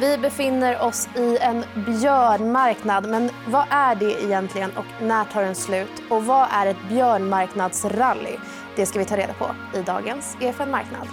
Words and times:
Vi 0.00 0.18
befinner 0.18 0.82
oss 0.82 1.08
i 1.16 1.38
en 1.40 1.64
björnmarknad. 1.86 3.08
Men 3.08 3.30
vad 3.46 3.64
är 3.70 3.94
det 3.94 4.22
egentligen 4.22 4.70
och 4.76 5.02
när 5.02 5.24
tar 5.24 5.42
den 5.42 5.54
slut? 5.54 5.90
Och 6.10 6.24
vad 6.24 6.48
är 6.52 6.66
ett 6.66 6.88
björnmarknadsrally? 6.88 8.36
Det 8.76 8.86
ska 8.86 8.98
vi 8.98 9.04
ta 9.04 9.16
reda 9.16 9.32
på 9.32 9.46
i 9.78 9.82
dagens 9.82 10.36
EFN 10.40 10.70
Marknad. 10.70 11.08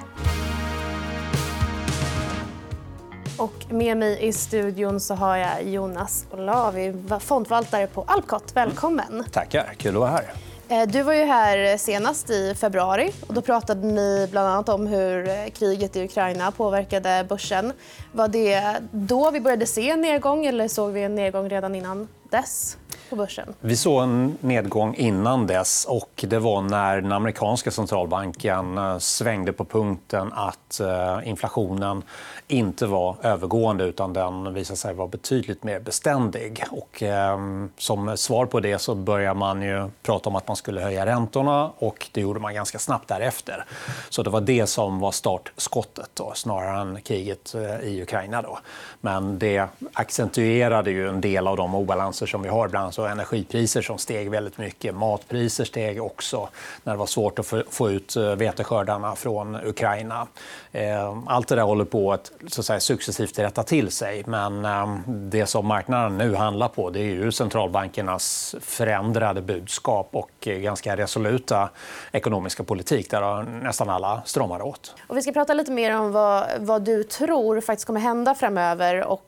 Och 3.37 3.65
med 3.69 3.97
mig 3.97 4.27
i 4.27 4.33
studion 4.33 4.99
så 4.99 5.15
har 5.15 5.37
jag 5.37 5.63
Jonas 5.63 6.25
Olavi, 6.31 6.93
fondförvaltare 7.19 7.87
på 7.87 8.03
Alpcot. 8.07 8.55
Välkommen. 8.55 9.25
Tackar. 9.31 9.73
Kul 9.77 9.95
att 9.95 9.99
vara 9.99 10.09
här. 10.11 10.46
Eh, 10.69 10.87
du 10.87 11.01
var 11.01 11.13
ju 11.13 11.23
här 11.23 11.77
senast 11.77 12.29
i 12.29 12.55
februari. 12.55 13.11
och 13.27 13.33
Då 13.33 13.41
pratade 13.41 13.87
ni 13.87 14.27
bland 14.31 14.47
annat 14.47 14.69
om 14.69 14.87
hur 14.87 15.29
eh, 15.29 15.47
kriget 15.53 15.95
i 15.95 16.03
Ukraina 16.03 16.51
påverkade 16.51 17.25
börsen. 17.29 17.73
Var 18.11 18.27
det 18.27 18.75
då 18.91 19.31
vi 19.31 19.39
började 19.39 19.65
se 19.65 19.89
en 19.89 20.01
nedgång 20.01 20.45
eller 20.45 20.67
såg 20.67 20.91
vi 20.91 21.03
en 21.03 21.15
nedgång 21.15 21.49
redan 21.49 21.75
innan 21.75 22.07
dess? 22.29 22.77
På 23.09 23.15
börsen? 23.15 23.53
Vi 23.59 23.75
såg 23.75 24.03
en 24.03 24.37
nedgång 24.41 24.95
innan 24.95 25.47
dess. 25.47 25.85
och 25.85 26.25
Det 26.27 26.39
var 26.39 26.61
när 26.61 27.01
den 27.01 27.11
amerikanska 27.11 27.71
centralbanken 27.71 28.77
eh, 28.77 28.97
svängde 28.97 29.53
på 29.53 29.65
punkten 29.65 30.33
att 30.33 30.79
eh, 30.79 31.29
inflationen 31.29 32.03
inte 32.47 32.85
var 32.85 33.15
övergående 33.21 33.83
utan 33.83 34.13
den 34.13 34.53
visade 34.53 34.77
sig 34.77 34.93
vara 34.93 35.07
betydligt 35.07 35.63
mer 35.63 35.79
beständig. 35.79 36.63
Och, 36.71 37.03
eh, 37.03 37.37
som 37.77 38.17
svar 38.17 38.45
på 38.45 38.59
det 38.59 38.79
så 38.79 38.95
började 38.95 39.39
man 39.39 39.61
ju 39.61 39.89
prata 40.03 40.29
om 40.29 40.35
att 40.35 40.47
man 40.47 40.57
skulle 40.57 40.81
höja 40.81 41.05
räntorna 41.05 41.71
och 41.77 42.09
det 42.11 42.21
gjorde 42.21 42.39
man 42.39 42.53
ganska 42.53 42.79
snabbt 42.79 43.07
därefter. 43.07 43.65
Så 44.09 44.23
det 44.23 44.29
var 44.29 44.41
det 44.41 44.67
som 44.67 44.99
var 44.99 45.11
startskottet 45.11 46.09
då, 46.13 46.31
snarare 46.35 46.81
än 46.81 47.01
kriget 47.01 47.55
eh, 47.55 47.87
i 47.87 48.01
Ukraina. 48.01 48.41
Då. 48.41 48.59
Men 49.01 49.39
det 49.39 49.67
accentuerade 49.93 50.91
ju 50.91 51.09
en 51.09 51.21
del 51.21 51.47
av 51.47 51.57
de 51.57 51.75
obalanser 51.75 52.25
som 52.25 52.41
vi 52.41 52.49
har. 52.49 52.67
Bland 52.67 52.93
alltså 52.97 53.11
energipriser 53.11 53.81
som 53.81 53.97
steg 53.97 54.31
väldigt 54.31 54.57
mycket. 54.57 54.95
Matpriser 54.95 55.65
steg 55.65 56.03
också 56.03 56.49
när 56.83 56.93
det 56.93 56.99
var 56.99 57.05
svårt 57.05 57.39
att 57.39 57.53
få 57.69 57.89
ut 57.89 58.15
eh, 58.15 58.35
veteskördarna 58.35 59.15
från 59.15 59.55
Ukraina. 59.55 60.27
Eh, 60.71 61.17
allt 61.27 61.47
det 61.47 61.55
där 61.55 61.63
håller 61.63 61.85
på 61.85 62.13
att 62.13 62.31
så 62.47 62.61
att 62.61 62.65
säga, 62.65 62.79
successivt 62.79 63.39
rätta 63.39 63.63
till 63.63 63.91
sig. 63.91 64.23
Men 64.25 64.65
ehm, 64.65 65.03
det 65.07 65.45
som 65.45 65.67
marknaden 65.67 66.17
nu 66.17 66.35
handlar 66.35 66.67
på 66.67 66.89
det 66.89 66.99
är 66.99 67.03
ju 67.03 67.31
centralbankernas 67.31 68.55
förändrade 68.61 69.41
budskap 69.41 70.09
och 70.11 70.47
eh, 70.47 70.57
ganska 70.57 70.97
resoluta 70.97 71.69
ekonomiska 72.11 72.63
politik 72.63 73.11
där 73.11 73.43
nästan 73.43 73.89
alla 73.89 74.21
stramar 74.25 74.61
åt. 74.61 74.95
Och 75.07 75.17
vi 75.17 75.21
ska 75.21 75.31
prata 75.31 75.53
lite 75.53 75.71
mer 75.71 75.99
om 75.99 76.11
vad, 76.11 76.45
vad 76.59 76.81
du 76.81 77.03
tror 77.03 77.61
faktiskt 77.61 77.87
kommer 77.87 77.99
hända 77.99 78.35
framöver 78.35 79.03
och 79.03 79.23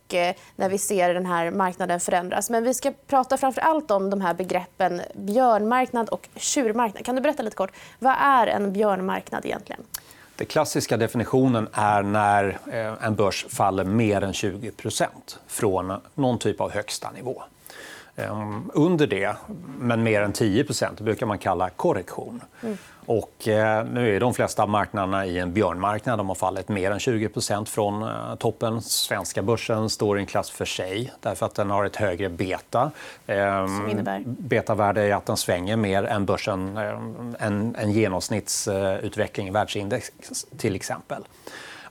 när 0.56 0.70
vi 0.70 0.78
ser 0.78 1.14
den 1.14 1.26
här 1.26 1.52
marknaden 1.52 2.00
förändras. 2.00 2.50
Men 2.50 2.64
vi 2.64 2.74
ska 2.74 2.94
prata 3.08 3.38
framför 3.38 3.59
allt 3.60 3.92
om 3.92 4.10
de 4.10 4.22
här 4.22 4.34
begreppen 4.34 5.02
björnmarknad 5.14 6.10
och 6.10 6.30
tjurmarknad. 6.36 7.06
Kan 7.06 7.16
du 7.16 7.22
berätta 7.22 7.44
lite 7.44 7.56
kort, 7.56 7.72
vad 8.00 8.16
är 8.20 8.48
en 8.48 8.74
björnmarknad 8.74 9.46
egentligen? 9.46 9.82
Den 10.36 10.48
klassiska 10.48 10.98
definitionen 10.98 11.68
är 11.74 12.04
när 12.04 12.60
eh, 12.72 13.06
en 13.06 13.16
börs 13.16 13.46
faller 13.50 13.84
mer 13.84 14.22
än 14.22 14.32
20% 14.32 15.08
från 15.48 16.02
någon 16.16 16.40
typ 16.40 16.62
av 16.62 16.72
högsta 16.72 17.12
nivå. 17.12 17.44
Ehm, 18.20 18.72
under 18.74 19.08
det, 19.08 19.36
men 19.80 20.04
mer 20.04 20.22
än 20.22 20.34
10 20.34 20.66
det 20.98 21.04
brukar 21.04 21.26
man 21.26 21.38
kalla 21.38 21.70
korrektion. 21.70 22.42
Mm. 22.64 22.78
Och, 23.06 23.48
eh, 23.48 23.86
nu 23.86 24.16
är 24.16 24.20
de 24.20 24.34
flesta 24.34 24.66
marknaderna 24.66 25.26
i 25.26 25.40
en 25.40 25.54
björnmarknad. 25.54 26.20
De 26.20 26.28
har 26.28 26.36
fallit 26.36 26.70
mer 26.70 26.92
än 26.92 27.00
20% 27.00 27.70
från 27.70 28.04
eh, 28.04 28.36
toppen. 28.36 28.82
Svenska 28.82 29.42
börsen 29.42 29.90
står 29.90 30.18
i 30.18 30.22
en 30.22 30.26
klass 30.28 30.50
för 30.50 30.66
sig 30.66 31.14
därför 31.20 31.46
att 31.46 31.56
den 31.56 31.70
har 31.70 31.86
ett 31.86 31.96
högre 31.96 32.30
beta. 32.30 32.92
Eh, 33.28 33.66
Som 33.66 33.90
innebär? 33.90 34.24
Betavärde 34.26 35.02
är 35.02 35.14
att 35.16 35.26
den 35.26 35.38
svänger 35.38 35.76
mer 35.76 36.04
än 36.04 36.26
börsen, 36.26 36.78
eh, 36.78 37.00
en, 37.40 37.76
en 37.76 37.92
genomsnittsutveckling 37.92 39.48
i 39.48 39.52
världsindex 39.52 40.12
till 40.58 40.76
exempel. 40.76 41.24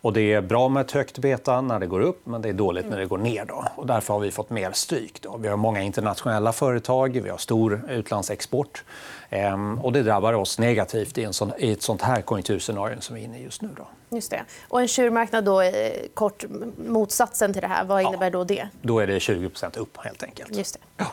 Och 0.01 0.13
det 0.13 0.33
är 0.33 0.41
bra 0.41 0.69
med 0.69 0.81
ett 0.81 0.91
högt 0.93 1.19
beta 1.19 1.61
när 1.61 1.79
det 1.79 1.87
går 1.87 2.01
upp, 2.01 2.27
men 2.27 2.43
det 2.43 2.49
är 2.49 2.53
dåligt 2.53 2.87
när 2.91 2.99
det 2.99 3.07
går 3.07 3.19
ner. 3.19 3.45
Då. 3.45 3.65
Och 3.77 3.87
därför 3.87 4.15
har 4.15 4.21
vi 4.21 4.31
fått 4.31 4.51
mer 4.51 4.73
stryk. 4.73 5.23
Då. 5.23 5.37
Vi 5.37 5.49
har 5.49 5.57
många 5.57 5.83
internationella 5.83 6.53
företag, 6.53 7.21
vi 7.23 7.31
har 7.31 7.39
stor 7.39 7.83
utlandsexport. 7.91 8.85
Ehm, 9.31 9.79
och 9.79 9.93
det 9.93 10.03
drabbar 10.03 10.33
oss 10.33 10.59
negativt 10.59 11.19
i, 11.19 11.25
en 11.25 11.33
sån, 11.33 11.53
i 11.59 11.73
ett 11.73 11.83
sånt 11.83 12.03
här 12.03 12.23
konjunkturscenario 12.23 13.01
som 13.01 13.17
vi 13.17 13.21
är 13.21 13.25
inne 13.25 13.39
i 13.39 13.43
just 13.43 13.63
nu. 13.63 13.69
Då. 13.77 14.17
Just 14.17 14.31
det. 14.31 14.45
Och 14.69 14.81
en 14.81 14.89
tjurmarknad 14.89 15.45
då 15.45 15.61
är 15.61 16.09
kort 16.15 16.45
motsatsen 16.89 17.53
till 17.53 17.63
det 17.63 17.69
här. 17.69 17.85
Vad 17.85 18.03
innebär 18.03 18.31
då 18.31 18.45
det? 18.45 18.69
Då 18.83 18.99
är 18.99 19.07
det 19.07 19.19
20% 19.19 19.79
upp 19.79 19.97
helt 19.97 20.23
enkelt. 20.23 20.57
Just 20.57 20.75
det. 20.75 20.81
Ja. 20.97 21.07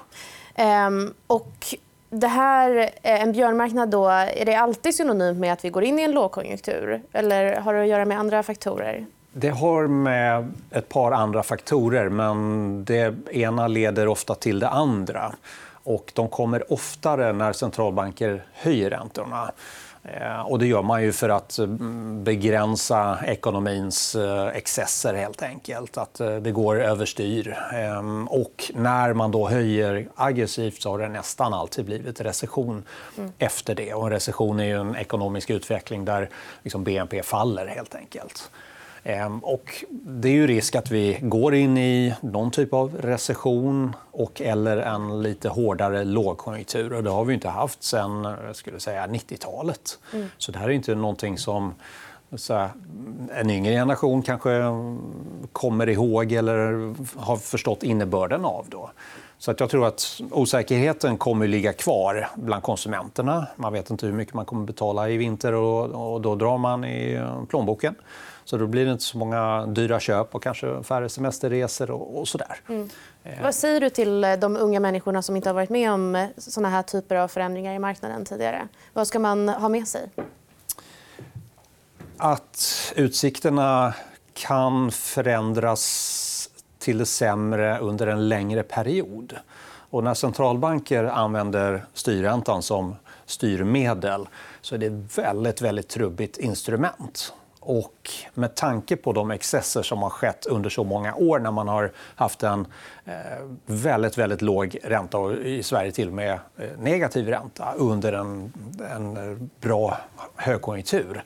Ehm, 0.55 1.13
och 1.27 1.75
det 2.09 2.27
här, 2.27 2.77
eh, 3.03 3.21
en 3.21 3.31
björnmarknad 3.31 3.89
då, 3.89 4.07
är 4.09 4.45
det 4.45 4.55
alltid 4.55 4.95
synonymt 4.95 5.39
med 5.39 5.53
att 5.53 5.65
vi 5.65 5.69
går 5.69 5.83
in 5.83 5.99
i 5.99 6.01
en 6.01 6.11
lågkonjunktur? 6.11 7.01
Eller 7.13 7.55
har 7.55 7.73
det 7.73 7.81
att 7.81 7.87
göra 7.87 8.05
med 8.05 8.19
andra 8.19 8.43
faktorer? 8.43 9.05
Det 9.33 9.49
har 9.49 9.87
med 9.87 10.51
ett 10.71 10.89
par 10.89 11.11
andra 11.11 11.43
faktorer, 11.43 12.09
men 12.09 12.85
det 12.85 13.13
ena 13.31 13.67
leder 13.67 14.07
ofta 14.07 14.35
till 14.35 14.59
det 14.59 14.69
andra. 14.69 15.35
Och 15.83 16.11
de 16.15 16.29
kommer 16.29 16.73
oftare 16.73 17.33
när 17.33 17.53
centralbanker 17.53 18.43
höjer 18.53 18.89
räntorna. 18.89 19.51
Eh, 20.07 20.41
och 20.41 20.59
det 20.59 20.67
gör 20.67 20.81
man 20.81 21.03
ju 21.03 21.11
för 21.11 21.29
att 21.29 21.57
mm, 21.57 22.23
begränsa 22.23 23.19
ekonomins 23.25 24.15
eh, 24.15 24.47
excesser. 24.47 25.13
helt 25.13 25.41
enkelt. 25.41 25.97
Att 25.97 26.19
eh, 26.19 26.35
det 26.35 26.51
går 26.51 26.81
överstyr. 26.81 27.57
Och 28.27 28.71
när 28.73 29.13
man 29.13 29.31
då 29.31 29.49
höjer 29.49 30.07
aggressivt 30.15 30.81
så 30.81 30.91
har 30.91 30.99
det 30.99 31.09
nästan 31.09 31.53
alltid 31.53 31.85
blivit 31.85 32.21
recession 32.21 32.83
mm. 33.17 33.31
efter 33.37 33.75
det. 33.75 33.93
Och 33.93 34.05
en 34.05 34.11
recession 34.11 34.59
är 34.59 34.75
en 34.75 34.95
ekonomisk 34.95 35.49
utveckling 35.49 36.05
där 36.05 36.29
liksom 36.63 36.83
BNP 36.83 37.23
faller. 37.23 37.67
helt 37.67 37.95
enkelt. 37.95 38.51
Ehm, 39.07 39.39
och 39.39 39.85
det 39.89 40.29
är 40.29 40.33
ju 40.33 40.47
risk 40.47 40.75
att 40.75 40.91
vi 40.91 41.17
går 41.21 41.55
in 41.55 41.77
i 41.77 42.13
någon 42.21 42.51
typ 42.51 42.73
av 42.73 42.97
recession 42.97 43.95
och 44.11 44.41
eller 44.41 44.77
en 44.77 45.21
lite 45.21 45.49
hårdare 45.49 46.03
lågkonjunktur. 46.03 46.93
Och 46.93 47.03
det 47.03 47.09
har 47.09 47.25
vi 47.25 47.33
inte 47.33 47.49
haft 47.49 47.83
sen 47.83 48.25
90-talet. 48.25 49.99
Mm. 50.13 50.27
Så 50.37 50.51
det 50.51 50.59
här 50.59 50.65
är 50.65 50.71
inte 50.71 50.95
någonting 50.95 51.37
som 51.37 51.73
så 52.37 52.67
en 53.35 53.49
yngre 53.49 53.73
generation 53.73 54.21
kanske 54.21 54.63
kommer 55.51 55.89
ihåg 55.89 56.31
eller 56.31 56.93
har 57.19 57.37
förstått 57.37 57.83
innebörden 57.83 58.45
av. 58.45 58.65
Då. 58.69 58.91
Så 59.37 59.51
att 59.51 59.59
jag 59.59 59.69
tror 59.69 59.87
att 59.87 60.21
osäkerheten 60.31 61.17
kommer 61.17 61.45
att 61.45 61.49
ligga 61.49 61.73
kvar 61.73 62.29
bland 62.35 62.63
konsumenterna. 62.63 63.47
Man 63.55 63.73
vet 63.73 63.89
inte 63.89 64.05
hur 64.05 64.13
mycket 64.13 64.33
man 64.33 64.45
kommer 64.45 64.61
att 64.61 64.67
betala 64.67 65.09
i 65.09 65.17
vinter 65.17 65.53
och, 65.53 66.13
och 66.13 66.21
då 66.21 66.35
drar 66.35 66.57
man 66.57 66.85
i 66.85 67.21
plånboken. 67.49 67.95
Så 68.45 68.57
då 68.57 68.67
blir 68.67 68.85
det 68.85 68.91
inte 68.91 69.03
så 69.03 69.17
många 69.17 69.65
dyra 69.65 69.99
köp 69.99 70.35
och 70.35 70.43
kanske 70.43 70.83
färre 70.83 71.09
semesterresor 71.09 71.91
och, 71.91 72.19
och 72.19 72.27
sådär. 72.27 72.59
Mm. 72.69 72.89
Eh. 73.23 73.43
Vad 73.43 73.55
säger 73.55 73.81
du 73.81 73.89
till 73.89 74.23
eh, 74.23 74.33
de 74.33 74.57
unga 74.57 74.79
människorna 74.79 75.21
som 75.21 75.35
inte 75.35 75.49
har 75.49 75.53
varit 75.53 75.69
med 75.69 75.91
om 75.91 76.15
eh, 76.15 76.27
såna 76.37 76.69
här 76.69 76.83
typer 76.83 77.15
av 77.15 77.27
förändringar 77.27 77.73
i 77.73 77.79
marknaden 77.79 78.25
tidigare? 78.25 78.67
Vad 78.93 79.07
ska 79.07 79.19
man 79.19 79.49
ha 79.49 79.69
med 79.69 79.87
sig? 79.87 80.09
Att 82.17 82.93
utsikterna 82.95 83.93
kan 84.33 84.91
förändras 84.91 86.49
till 86.79 86.97
det 86.97 87.05
sämre 87.05 87.79
under 87.79 88.07
en 88.07 88.29
längre 88.29 88.63
period. 88.63 89.33
Och 89.89 90.03
när 90.03 90.13
centralbanker 90.13 91.03
använder 91.03 91.85
styrräntan 91.93 92.61
som 92.61 92.95
styrmedel 93.25 94.27
så 94.61 94.75
är 94.75 94.79
det 94.79 94.85
ett 94.85 95.17
väldigt, 95.17 95.61
väldigt 95.61 95.87
trubbigt 95.87 96.37
instrument. 96.37 97.33
Och 97.59 98.09
med 98.33 98.55
tanke 98.55 98.95
på 98.95 99.13
de 99.13 99.31
excesser 99.31 99.83
som 99.83 100.01
har 100.01 100.09
skett 100.09 100.45
under 100.45 100.69
så 100.69 100.83
många 100.83 101.15
år 101.15 101.39
när 101.39 101.51
man 101.51 101.67
har 101.67 101.91
haft 102.15 102.43
en 102.43 102.67
eh, 103.05 103.13
väldigt, 103.65 104.17
väldigt 104.17 104.41
låg 104.41 104.77
ränta 104.83 105.17
och 105.17 105.33
i 105.33 105.63
Sverige 105.63 105.91
till 105.91 106.07
och 106.07 106.13
med 106.13 106.39
eh, 106.57 106.69
negativ 106.79 107.27
ränta 107.27 107.73
under 107.77 108.13
en, 108.13 108.53
en 108.91 109.49
bra 109.61 109.97
högkonjunktur 110.35 111.23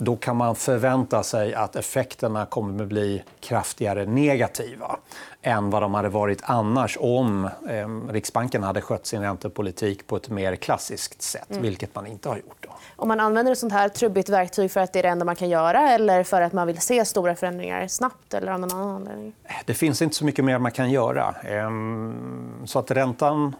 då 0.00 0.16
kan 0.16 0.36
man 0.36 0.56
förvänta 0.56 1.22
sig 1.22 1.54
att 1.54 1.76
effekterna 1.76 2.46
kommer 2.46 2.82
att 2.82 2.88
bli 2.88 3.22
kraftigare 3.40 4.06
negativa 4.06 4.96
än 5.42 5.70
vad 5.70 5.82
de 5.82 5.94
hade 5.94 6.08
varit 6.08 6.40
annars 6.42 6.98
om 7.00 7.44
eh, 7.44 8.12
Riksbanken 8.12 8.62
hade 8.62 8.80
skött 8.80 9.06
sin 9.06 9.22
räntepolitik 9.22 10.06
på 10.06 10.16
ett 10.16 10.28
mer 10.28 10.56
klassiskt 10.56 11.22
sätt, 11.22 11.50
mm. 11.50 11.62
vilket 11.62 11.94
man 11.94 12.06
inte 12.06 12.28
har 12.28 12.36
gjort. 12.36 12.56
Då. 12.60 12.68
Om 12.96 13.08
man 13.08 13.20
använder 13.20 13.52
ett 13.52 13.58
sånt 13.58 13.72
här 13.72 13.88
trubbigt 13.88 14.28
verktyg 14.28 14.70
för 14.70 14.80
att 14.80 14.92
det 14.92 14.98
är 14.98 15.02
det 15.02 15.08
enda 15.08 15.24
man 15.24 15.36
kan 15.36 15.48
göra 15.48 15.90
eller 15.90 16.24
för 16.24 16.42
att 16.42 16.52
man 16.52 16.66
vill 16.66 16.80
se 16.80 17.04
stora 17.04 17.36
förändringar 17.36 17.88
snabbt? 17.88 18.34
Eller 18.34 18.52
av 18.52 18.60
någon 18.60 18.72
annan 18.72 18.96
anledning? 18.96 19.32
Det 19.66 19.74
finns 19.74 20.02
inte 20.02 20.16
så 20.16 20.24
mycket 20.24 20.44
mer 20.44 20.58
man 20.58 20.72
kan 20.72 20.90
göra. 20.90 21.34
Ehm, 21.44 22.62
så 22.64 22.78
att 22.78 22.90
räntan 22.90 23.54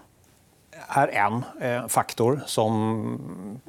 är 0.89 1.09
en 1.09 1.45
eh, 1.61 1.89
faktor 1.89 2.41
som 2.47 3.61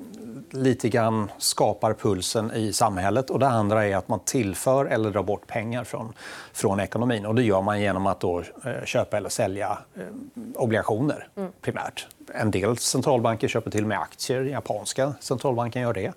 lite 0.54 0.90
grann 0.90 1.32
skapar 1.38 1.94
pulsen 1.94 2.52
i 2.52 2.74
samhället. 2.74 3.30
Och 3.30 3.40
det 3.40 3.48
andra 3.48 3.88
är 3.88 3.96
att 3.96 4.08
man 4.08 4.20
tillför 4.20 4.86
eller 4.86 5.12
drar 5.12 5.24
bort 5.24 5.48
pengar 5.48 5.84
från, 5.84 6.14
från 6.54 6.80
ekonomin. 6.80 7.26
Och 7.26 7.36
det 7.36 7.44
gör 7.44 7.62
man 7.62 7.82
genom 7.82 8.08
att 8.08 8.20
då, 8.20 8.40
eh, 8.40 8.86
köpa 8.86 9.18
eller 9.18 9.30
sälja 9.30 9.78
eh, 9.96 10.02
obligationer 10.56 11.28
mm. 11.36 11.52
primärt. 11.62 12.08
En 12.34 12.52
del 12.52 12.78
centralbanker 12.78 13.48
köper 13.48 13.72
till 13.72 13.84
och 13.84 13.88
med 13.88 14.00
aktier. 14.00 14.42
Japanska 14.42 15.14
centralbanken 15.20 15.82
gör 15.82 15.94
det. 15.94 16.14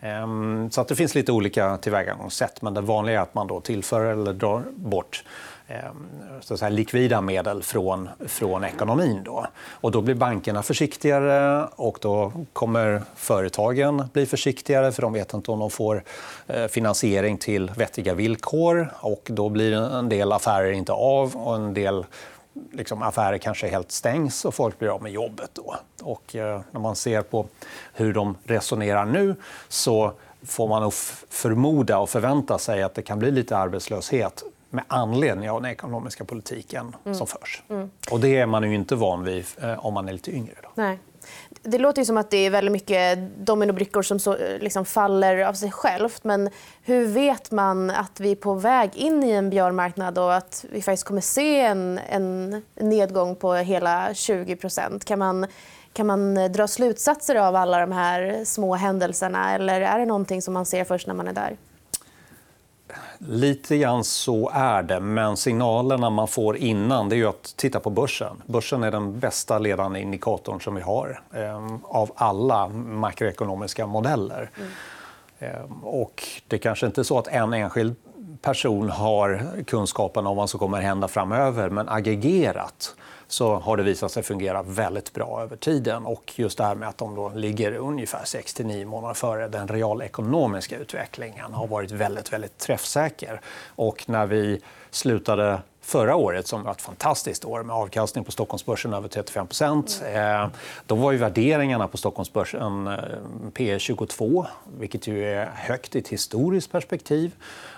Mm. 0.00 0.70
Så 0.70 0.80
att 0.80 0.88
det 0.88 0.96
finns 0.96 1.14
lite 1.14 1.32
olika 1.32 1.76
tillvägagångssätt. 1.76 2.62
Men 2.62 2.74
det 2.74 2.80
vanliga 2.80 3.18
är 3.18 3.22
att 3.22 3.34
man 3.34 3.46
då 3.46 3.60
tillför 3.60 4.04
eller 4.04 4.32
drar 4.32 4.64
bort 4.74 5.24
Ehm, 5.24 5.51
Ehm, 5.66 6.08
så 6.40 6.54
att 6.54 6.60
säga, 6.60 6.68
likvida 6.68 7.20
medel 7.20 7.62
från, 7.62 8.08
från 8.26 8.64
ekonomin. 8.64 9.22
Då. 9.24 9.46
Och 9.70 9.90
då 9.90 10.00
blir 10.00 10.14
bankerna 10.14 10.62
försiktigare 10.62 11.66
och 11.76 11.98
då 12.00 12.32
kommer 12.52 13.02
företagen 13.16 14.08
bli 14.12 14.26
försiktigare 14.26 14.92
för 14.92 15.02
de 15.02 15.12
vet 15.12 15.34
inte 15.34 15.50
om 15.50 15.58
de 15.58 15.70
får 15.70 16.04
eh, 16.46 16.66
finansiering 16.66 17.38
till 17.38 17.70
vettiga 17.76 18.14
villkor. 18.14 18.92
Och 19.00 19.22
då 19.30 19.48
blir 19.48 19.72
en 19.72 20.08
del 20.08 20.32
affärer 20.32 20.72
inte 20.72 20.92
av 20.92 21.36
och 21.36 21.54
en 21.54 21.74
del 21.74 22.06
liksom, 22.72 23.02
affärer 23.02 23.38
kanske 23.38 23.68
helt 23.68 23.92
stängs 23.92 24.44
och 24.44 24.54
folk 24.54 24.78
blir 24.78 24.88
av 24.88 25.02
med 25.02 25.12
jobbet. 25.12 25.50
Då. 25.52 25.76
Och, 26.02 26.36
eh, 26.36 26.60
när 26.70 26.80
man 26.80 26.96
ser 26.96 27.22
på 27.22 27.46
hur 27.94 28.14
de 28.14 28.36
resonerar 28.44 29.04
nu 29.04 29.36
så 29.68 30.12
får 30.46 30.68
man 30.68 30.82
nog 30.82 30.92
förmoda 31.30 31.98
och 31.98 32.10
förvänta 32.10 32.58
sig 32.58 32.82
att 32.82 32.94
det 32.94 33.02
kan 33.02 33.18
bli 33.18 33.30
lite 33.30 33.56
arbetslöshet 33.56 34.42
med 34.72 34.84
anledning 34.88 35.50
av 35.50 35.62
den 35.62 35.70
ekonomiska 35.70 36.24
politiken 36.24 36.96
mm. 37.04 37.18
som 37.18 37.26
förs. 37.26 37.62
Mm. 37.68 37.90
Och 38.10 38.20
det 38.20 38.38
är 38.38 38.46
man 38.46 38.70
ju 38.70 38.74
inte 38.74 38.94
van 38.94 39.24
vid 39.24 39.44
eh, 39.62 39.86
om 39.86 39.94
man 39.94 40.08
är 40.08 40.12
lite 40.12 40.30
yngre. 40.30 40.54
Då. 40.62 40.68
Nej. 40.74 40.98
Det 41.62 41.78
låter 41.78 42.02
ju 42.02 42.06
som 42.06 42.16
att 42.16 42.30
det 42.30 42.36
är 42.36 42.50
väldigt 42.50 42.72
mycket 42.72 43.18
dominobrickor 43.36 44.02
som 44.02 44.18
så, 44.18 44.36
liksom 44.60 44.84
faller 44.84 45.38
av 45.38 45.52
sig 45.52 45.70
självt. 45.70 46.24
Men 46.24 46.50
hur 46.82 47.06
vet 47.06 47.50
man 47.50 47.90
att 47.90 48.20
vi 48.20 48.30
är 48.30 48.36
på 48.36 48.54
väg 48.54 48.96
in 48.96 49.24
i 49.24 49.30
en 49.30 49.50
björnmarknad 49.50 50.18
och 50.18 50.34
att 50.34 50.64
vi 50.70 50.82
faktiskt 50.82 51.04
kommer 51.04 51.20
se 51.20 51.60
en, 51.60 52.00
en 52.08 52.62
nedgång 52.74 53.36
på 53.36 53.54
hela 53.54 54.14
20 54.14 54.56
kan 55.04 55.18
man, 55.18 55.46
kan 55.92 56.06
man 56.06 56.52
dra 56.52 56.68
slutsatser 56.68 57.34
av 57.34 57.56
alla 57.56 57.80
de 57.80 57.92
här 57.92 58.44
små 58.44 58.74
händelserna 58.74 59.54
eller 59.54 59.80
är 59.80 59.98
det 59.98 60.06
någonting 60.06 60.42
som 60.42 60.54
man 60.54 60.66
ser 60.66 60.84
först 60.84 61.06
när 61.06 61.14
man 61.14 61.28
är 61.28 61.32
där? 61.32 61.56
Lite 63.18 63.78
grann 63.78 64.04
så 64.04 64.50
är 64.54 64.82
det, 64.82 65.00
men 65.00 65.36
signalerna 65.36 66.10
man 66.10 66.28
får 66.28 66.56
innan 66.56 67.08
det 67.08 67.16
är 67.16 67.26
att 67.26 67.54
titta 67.56 67.80
på 67.80 67.90
börsen. 67.90 68.42
Börsen 68.46 68.82
är 68.82 68.90
den 68.90 69.18
bästa 69.20 69.58
ledande 69.58 70.00
indikatorn 70.00 70.60
som 70.60 70.74
vi 70.74 70.82
har 70.82 71.20
eh, 71.34 71.76
av 71.82 72.10
alla 72.14 72.68
makroekonomiska 72.68 73.86
modeller. 73.86 74.50
Mm. 74.56 74.70
Eh, 75.38 75.84
och 75.84 76.24
det 76.48 76.58
kanske 76.58 76.86
inte 76.86 77.00
är 77.00 77.02
så 77.02 77.18
att 77.18 77.28
en 77.28 77.52
enskild 77.52 77.94
person 78.42 78.90
har 78.90 79.42
kunskapen 79.66 80.26
om 80.26 80.36
vad 80.36 80.50
som 80.50 80.60
kommer 80.60 80.78
att 80.78 80.84
hända 80.84 81.08
framöver 81.08 81.70
men 81.70 81.88
aggregerat 81.88 82.94
så 83.32 83.54
har 83.54 83.76
det 83.76 83.82
visat 83.82 84.12
sig 84.12 84.22
fungera 84.22 84.62
väldigt 84.62 85.12
bra 85.12 85.42
över 85.42 85.56
tiden. 85.56 86.06
Och 86.06 86.32
just 86.36 86.58
det 86.58 86.64
här 86.64 86.74
med 86.74 86.88
att 86.88 86.98
de 86.98 87.14
då 87.14 87.28
ligger 87.34 87.74
ungefär 87.74 88.24
6-9 88.24 88.84
månader 88.84 89.14
före 89.14 89.48
den 89.48 89.68
realekonomiska 89.68 90.78
utvecklingen 90.78 91.52
har 91.52 91.66
varit 91.66 91.90
väldigt, 91.90 92.32
väldigt 92.32 92.58
träffsäker. 92.58 93.40
Och 93.66 94.04
när 94.08 94.26
vi 94.26 94.60
slutade 94.90 95.58
förra 95.80 96.16
året, 96.16 96.46
som 96.46 96.62
var 96.62 96.72
ett 96.72 96.82
fantastiskt 96.82 97.44
år 97.44 97.62
med 97.62 97.76
avkastning 97.76 98.24
på 98.24 98.32
Stockholmsbörsen 98.32 98.92
över 98.92 99.08
35 99.08 99.46
eh, 100.14 100.48
Då 100.86 100.94
var 100.94 101.12
ju 101.12 101.18
värderingarna 101.18 101.88
på 101.88 101.96
Stockholmsbörsen 101.96 102.86
eh, 102.86 102.94
P 103.54 103.78
22 103.78 104.46
vilket 104.78 105.06
ju 105.06 105.24
är 105.24 105.50
högt 105.54 105.96
i 105.96 105.98
ett 105.98 106.08
historiskt 106.08 106.72
perspektiv. 106.72 107.32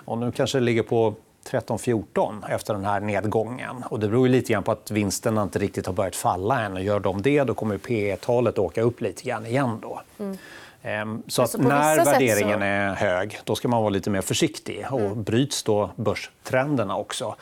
Och 0.05 0.19
nu 0.19 0.33
kanske 0.33 0.59
det 0.59 0.65
ligger 0.65 0.83
på 0.83 1.15
13-14 1.51 2.51
efter 2.51 2.75
den 2.75 2.85
här 2.85 3.01
nedgången. 3.01 3.85
Och 3.89 4.01
det 4.01 4.09
beror 4.09 4.29
lite 4.29 4.53
grann 4.53 4.63
på 4.63 4.73
att 4.73 4.91
vinsterna 4.91 5.43
inte 5.43 5.59
riktigt 5.59 5.87
har 5.87 5.93
börjat 5.93 6.17
falla 6.17 6.61
än. 6.61 6.73
Och 6.73 6.83
gör 6.83 7.01
de 7.01 7.23
det 7.23 7.45
då 7.45 7.55
kommer 7.55 7.79
P 7.79 8.17
talet 8.21 8.59
åka 8.59 8.83
upp 8.83 9.01
lite 9.01 9.23
grann 9.23 9.47
igen. 9.47 9.79
Då. 9.83 10.01
Mm. 10.19 11.23
Så 11.29 11.43
att 11.43 11.59
när 11.59 12.05
värderingen 12.05 12.59
så... 12.59 12.65
är 12.65 12.95
hög 12.95 13.39
då 13.45 13.55
ska 13.55 13.69
man 13.69 13.83
vara 13.83 13.91
lite 13.91 14.11
mer 14.11 14.21
försiktig. 14.21 14.87
Och 14.91 15.01
mm. 15.01 15.23
Bryts 15.23 15.63
då 15.63 15.91
börstrenderna 15.97 16.97
också 16.97 17.37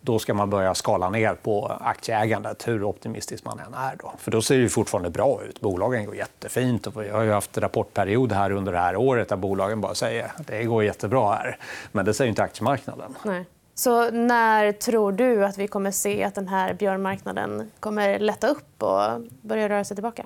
då 0.00 0.18
ska 0.18 0.34
man 0.34 0.50
börja 0.50 0.74
skala 0.74 1.10
ner 1.10 1.34
på 1.34 1.66
aktieägandet, 1.80 2.68
hur 2.68 2.84
optimistisk 2.84 3.44
man 3.44 3.58
än 3.58 3.74
är. 3.74 3.96
Då. 3.96 4.12
För 4.18 4.30
då 4.30 4.42
ser 4.42 4.58
det 4.58 4.68
fortfarande 4.68 5.10
bra 5.10 5.40
ut. 5.48 5.60
Bolagen 5.60 6.06
går 6.06 6.16
jättefint. 6.16 6.86
Och 6.86 7.02
vi 7.02 7.08
har 7.08 7.26
haft 7.26 7.58
rapportperiod 7.58 8.32
här 8.32 8.50
under 8.50 8.72
det 8.72 8.78
här 8.78 8.96
året 8.96 9.28
där 9.28 9.36
bolagen 9.36 9.80
bara 9.80 9.94
säger 9.94 10.32
att 10.36 10.46
det 10.46 10.64
går 10.64 10.84
jättebra 10.84 11.32
här. 11.32 11.58
Men 11.92 12.04
det 12.04 12.14
säger 12.14 12.28
inte 12.28 12.42
aktiemarknaden. 12.42 13.14
Nej. 13.24 13.46
Så 13.74 14.10
när 14.10 14.72
tror 14.72 15.12
du 15.12 15.44
att 15.44 15.58
vi 15.58 15.68
kommer 15.68 15.90
se 15.90 16.24
att 16.24 16.34
den 16.34 16.48
här 16.48 16.74
björnmarknaden 16.74 17.70
kommer 17.80 18.18
lätta 18.18 18.48
upp 18.48 18.82
och 18.82 19.20
börja 19.42 19.68
röra 19.68 19.84
sig 19.84 19.96
tillbaka? 19.96 20.24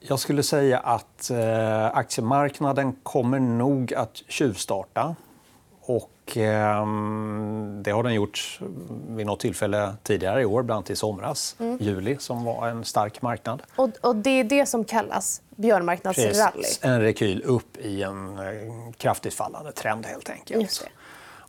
Jag 0.00 0.18
skulle 0.18 0.42
säga 0.42 0.78
att 0.78 1.30
eh, 1.30 1.86
aktiemarknaden 1.86 2.92
kommer 3.02 3.40
nog 3.40 3.94
att 3.94 4.22
tjuvstarta. 4.28 5.16
Och, 6.28 6.36
eh, 6.36 6.86
det 7.82 7.90
har 7.90 8.02
den 8.02 8.14
gjort 8.14 8.60
vid 9.08 9.26
något 9.26 9.40
tillfälle 9.40 9.94
tidigare 10.02 10.42
i 10.42 10.44
år, 10.44 10.62
bland 10.62 10.76
annat 10.76 10.90
i 10.90 10.96
somras, 10.96 11.56
mm. 11.58 11.78
juli, 11.80 12.16
som 12.18 12.44
var 12.44 12.68
en 12.68 12.84
stark 12.84 13.22
marknad. 13.22 13.62
Och, 13.76 13.90
och 14.00 14.16
Det 14.16 14.30
är 14.30 14.44
det 14.44 14.66
som 14.66 14.84
kallas 14.84 15.42
björnmarknadsrally? 15.56 16.62
Precis, 16.62 16.80
en 16.82 17.00
rekyl 17.00 17.42
upp 17.42 17.76
i 17.76 18.02
en 18.02 18.38
eh, 18.38 18.92
kraftigt 18.96 19.34
fallande 19.34 19.72
trend. 19.72 20.06
helt 20.06 20.30
enkelt. 20.30 20.88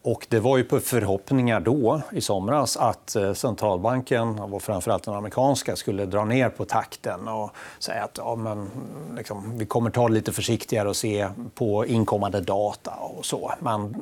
Och 0.01 0.27
det 0.29 0.39
var 0.39 0.57
ju 0.57 0.63
på 0.63 0.79
förhoppningar 0.79 1.59
då, 1.59 2.01
i 2.11 2.21
somras, 2.21 2.77
att 2.77 3.15
eh, 3.15 3.33
centralbanken, 3.33 4.39
och 4.39 4.61
framförallt 4.61 5.03
den 5.03 5.13
amerikanska, 5.13 5.75
skulle 5.75 6.05
dra 6.05 6.25
ner 6.25 6.49
på 6.49 6.65
takten 6.65 7.27
och 7.27 7.51
säga 7.79 8.03
att 8.03 8.17
ja, 8.17 8.35
men, 8.35 8.69
liksom, 9.17 9.57
vi 9.57 9.65
kommer 9.65 9.89
ta 9.89 10.07
det 10.07 10.13
lite 10.13 10.31
försiktigare 10.31 10.89
och 10.89 10.95
se 10.95 11.27
på 11.55 11.85
inkommande 11.85 12.41
data 12.41 12.91
och 12.91 13.25
så. 13.25 13.53
Men 13.59 13.95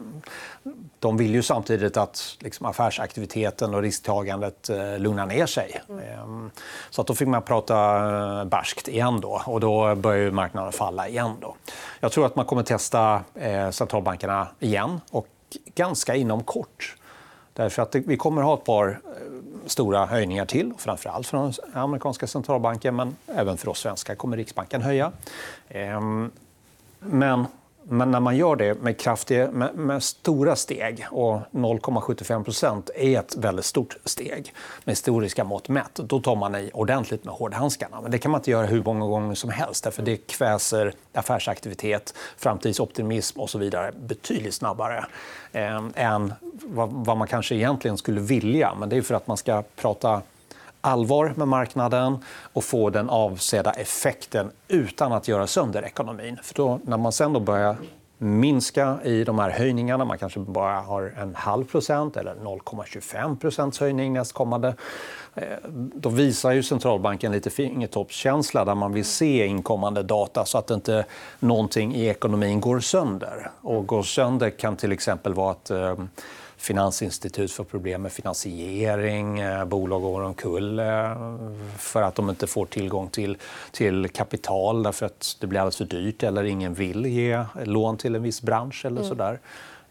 de 1.00 1.18
vill 1.18 1.34
ju 1.34 1.42
samtidigt 1.42 1.98
att 1.98 2.38
liksom, 2.40 2.66
affärsaktiviteten 2.66 3.74
och 3.74 3.82
risktagandet 3.82 4.70
eh, 4.70 5.00
lugnar 5.00 5.26
ner 5.26 5.46
sig. 5.46 5.82
Mm. 5.90 6.52
Så 6.90 7.02
att 7.02 7.08
då 7.08 7.14
fick 7.14 7.28
man 7.28 7.42
prata 7.42 7.96
eh, 8.40 8.46
barskt 8.46 8.88
igen 8.88 9.22
då, 9.22 9.42
och 9.46 9.60
då 9.60 9.96
börjar 9.96 10.32
marknaden 10.32 10.72
falla 10.72 11.08
igen. 11.08 11.32
Då. 11.42 11.56
Jag 12.00 12.12
tror 12.12 12.26
att 12.26 12.36
man 12.36 12.46
kommer 12.46 12.64
testa 12.64 13.22
eh, 13.36 13.70
centralbankerna 13.70 14.48
igen. 14.60 15.02
Och 15.12 15.28
ganska 15.76 16.16
inom 16.16 16.44
kort. 16.44 16.96
Därför 17.54 17.82
att 17.82 17.96
vi 17.96 18.18
kommer 18.18 18.42
att 18.42 18.48
ha 18.48 18.54
ett 18.54 18.66
par 18.66 18.90
eh, 18.90 19.22
stora 19.66 20.06
höjningar 20.06 20.46
till. 20.46 20.74
Framförallt 20.78 21.28
från 21.28 21.52
den 21.52 21.82
amerikanska 21.82 22.28
centralbanken, 22.28 22.96
men 22.96 23.16
även 23.28 23.58
för 23.58 23.70
oss 23.70 23.80
svenskar 23.80 24.16
kommer 24.16 24.38
Riksbanken 24.38 24.82
höja. 24.82 25.12
Ehm, 25.70 26.32
men 27.00 27.46
men 27.90 28.12
när 28.12 28.20
man 28.20 28.38
gör 28.38 28.56
det 28.56 28.82
med, 28.82 29.00
kraftiga, 29.00 29.52
med, 29.52 29.76
med 29.76 30.04
stora 30.04 30.56
steg 30.56 31.06
och 31.12 31.42
0,75% 31.52 32.90
är 32.96 33.20
ett 33.20 33.36
väldigt 33.36 33.66
stort 33.66 33.98
steg 34.06 34.54
med 34.84 34.92
historiska 34.92 35.44
mått 35.44 35.70
mätt, 35.70 35.96
då 35.96 36.20
tar 36.20 36.36
man 36.36 36.56
i 36.56 36.72
ordentligt 36.74 37.24
med 37.24 37.34
hårdhandskarna. 37.34 38.02
Men 38.02 38.12
det 38.12 38.18
kan 38.18 38.32
man 38.32 38.40
inte 38.40 38.52
göra 38.52 38.66
hur 38.66 38.84
många 38.84 39.06
gånger 39.06 39.36
som 39.36 39.50
helst 39.50 39.94
för 39.94 40.04
det 40.04 40.18
kväser 40.18 40.94
affärsaktivitet, 41.14 42.14
framtidsoptimism 42.38 43.40
och 43.40 43.50
så 43.50 43.58
vidare 43.58 43.92
betydligt 44.00 44.54
snabbare 44.54 45.06
eh, 45.52 45.84
än 45.96 46.34
vad, 46.64 46.90
vad 46.92 47.18
man 47.18 47.28
kanske 47.28 47.56
egentligen 47.56 47.98
skulle 47.98 48.22
vilja. 48.22 48.74
Men 48.80 48.90
det 48.90 48.98
är 48.98 49.02
för 49.02 49.16
att 49.16 49.28
man 49.28 49.38
ska 49.38 49.64
prata 49.76 50.22
allvar 50.82 51.34
med 51.36 51.48
marknaden 51.48 52.18
och 52.54 52.64
få 52.64 52.90
den 52.90 53.10
avsedda 53.10 53.72
effekten 53.72 54.52
utan 54.68 55.14
att 55.14 55.28
göra 55.28 55.48
sönder 55.48 55.86
ekonomin. 55.86 56.38
För 56.44 56.56
då, 56.56 56.80
när 56.84 56.98
man 56.98 57.12
sen 57.12 57.34
då 57.34 57.40
börjar 57.40 57.78
minska 58.18 58.98
i 59.04 59.24
de 59.24 59.40
här 59.40 59.50
höjningarna, 59.50 60.06
man 60.06 60.18
kanske 60.18 60.40
bara 60.40 60.80
har 60.80 61.14
en 61.18 61.36
halv 61.36 61.66
procent 61.66 62.18
eller 62.18 62.36
0,25 62.36 63.38
procents 63.38 63.80
höjning 63.80 64.14
nästkommande, 64.14 64.76
eh, 65.36 65.44
då 65.96 66.10
visar 66.10 66.52
ju 66.52 66.64
centralbanken 66.64 67.32
lite 67.32 67.50
fingertoppskänsla 67.50 68.66
där 68.66 68.76
man 68.76 68.94
vill 68.94 69.06
se 69.06 69.46
inkommande 69.46 70.04
data 70.04 70.46
så 70.46 70.58
att 70.58 70.72
inte 70.72 71.06
någonting 71.40 71.96
i 71.96 72.08
ekonomin 72.08 72.62
går 72.62 72.80
sönder. 72.80 73.52
Och 73.62 73.88
går 73.88 74.04
sönder 74.04 74.50
kan 74.50 74.76
till 74.76 74.92
exempel 74.92 75.34
vara 75.34 75.52
att 75.52 75.70
eh, 75.70 75.96
finansinstitut 76.58 77.52
får 77.52 77.64
problem 77.64 78.02
med 78.02 78.12
finansiering. 78.12 79.40
Eh, 79.40 79.66
bolag 79.66 80.02
går 80.02 80.22
omkull 80.22 80.80
eh, 80.80 80.86
för 81.78 82.02
att 82.02 82.16
de 82.16 82.30
inte 82.30 82.48
får 82.48 82.66
tillgång 82.66 83.10
till, 83.10 83.38
till 83.72 84.10
kapital 84.10 84.84
därför 84.84 85.06
att 85.06 85.38
det 85.40 85.48
blir 85.48 85.60
alldeles 85.60 85.78
för 85.78 85.86
dyrt 85.86 86.24
eller 86.24 86.44
ingen 86.44 86.74
vill 86.74 87.06
ge 87.06 87.44
lån 87.64 87.98
till 87.98 88.16
en 88.16 88.24
viss 88.24 88.42
bransch. 88.42 88.86
eller 88.86 88.98
mm. 88.98 89.10
sådär. 89.10 89.40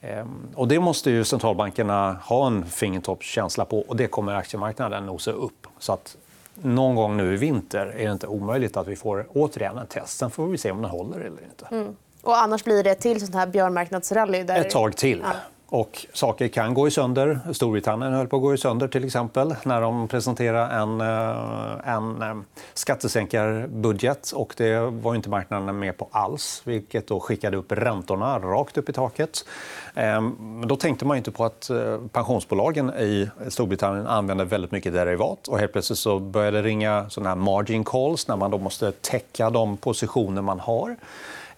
Ehm, 0.01 0.49
och 0.55 0.69
det 0.69 0.81
måste 0.81 1.11
ju 1.11 1.25
centralbankerna 1.25 2.13
ha 2.13 2.47
en 2.47 2.65
fingertoppskänsla 2.65 3.65
på 3.65 3.81
och 3.81 3.97
det 3.97 4.07
kommer 4.07 4.35
aktiemarknaden 4.35 5.07
nosa 5.07 5.31
upp. 5.31 5.67
Så 5.79 5.93
att 5.93 6.17
någon 6.55 6.95
gång 6.95 7.17
nu 7.17 7.35
i 7.35 7.37
vinter 7.37 7.87
är 7.87 8.05
det 8.05 8.13
inte 8.13 8.27
omöjligt 8.27 8.77
att 8.77 8.87
vi 8.87 8.97
får 8.97 9.27
återigen 9.33 9.79
en 9.79 9.87
test. 9.87 10.19
Sen 10.19 10.31
får 10.31 10.47
vi 10.47 10.59
se 10.59 10.71
om 10.71 10.83
den 10.83 10.91
håller 10.91 11.21
eller 11.21 11.43
inte. 11.43 11.67
Mm. 11.71 11.97
Och 12.23 12.39
annars 12.39 12.65
blir 12.65 12.85
det 12.85 12.95
till 12.95 13.21
sånt 13.21 13.35
här 13.35 13.47
björnmarknadsrally? 13.47 14.43
Där... 14.43 14.61
Ett 14.61 14.71
tag 14.71 14.97
till. 14.97 15.23
Ja. 15.25 15.33
Och 15.69 16.07
saker 16.13 16.49
kan 16.49 16.75
gå 16.75 16.89
i 16.89 16.91
sönder. 16.91 17.41
Storbritannien 17.53 18.13
höll 18.13 18.27
på 18.27 18.37
att 18.37 18.43
gå 18.43 18.55
i 18.55 18.59
sönder 18.59 18.89
till 18.89 19.05
exempel 19.05 19.55
när 19.65 19.81
de 19.81 20.09
presenterade 20.09 20.75
en, 20.75 21.01
eh, 21.01 21.95
en 21.95 22.23
eh, 22.23 22.37
skattesänkarbudget. 22.75 24.31
Och 24.31 24.55
det 24.57 24.79
var 24.79 25.15
inte 25.15 25.29
marknaden 25.29 25.79
med 25.79 25.97
på 25.97 26.09
alls, 26.11 26.63
vilket 26.65 27.07
då 27.07 27.21
skickade 27.21 27.57
upp 27.57 27.73
räntorna 27.73 28.39
rakt 28.39 28.79
upp 28.79 28.89
i 28.89 28.93
taket. 28.93 29.45
Ehm, 29.95 30.65
då 30.67 30.77
tänkte 30.77 31.05
man 31.05 31.17
inte 31.17 31.31
på 31.31 31.45
att 31.45 31.71
eh, 31.71 31.99
pensionsbolagen 32.13 32.91
i 32.91 33.31
Storbritannien 33.49 34.07
använder 34.07 34.45
väldigt 34.45 34.71
mycket 34.71 34.93
derivat. 34.93 35.49
Och 35.49 35.59
helt 35.59 35.73
plötsligt 35.73 35.99
så 35.99 36.19
började 36.19 36.63
det 36.63 36.69
ringa 36.69 37.11
såna 37.11 37.29
här 37.29 37.37
margin 37.37 37.85
calls 37.85 38.29
när 38.29 38.37
man 38.37 38.51
då 38.51 38.59
måste 38.59 38.93
täcka 38.93 39.51
de 39.51 39.77
positioner 39.77 40.43
man 40.43 40.61
har. 40.61 40.97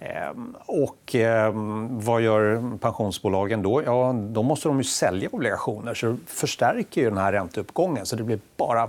Ehm, 0.01 0.57
och 0.67 1.15
ehm, 1.15 2.01
vad 2.01 2.23
gör 2.23 2.79
pensionsbolagen 2.79 3.63
då? 3.63 3.83
Ja, 3.83 4.13
då 4.19 4.43
måste 4.43 4.69
de 4.69 4.79
ju 4.79 4.85
sälja 4.85 5.29
obligationer. 5.33 5.95
Så 5.95 6.07
det 6.07 6.19
förstärker 6.27 7.01
ju 7.01 7.09
den 7.09 7.19
här 7.19 7.33
ränteuppgången. 7.33 8.07
Så 8.07 8.17
det 8.17 8.23
blir 8.23 8.39
bara 8.57 8.83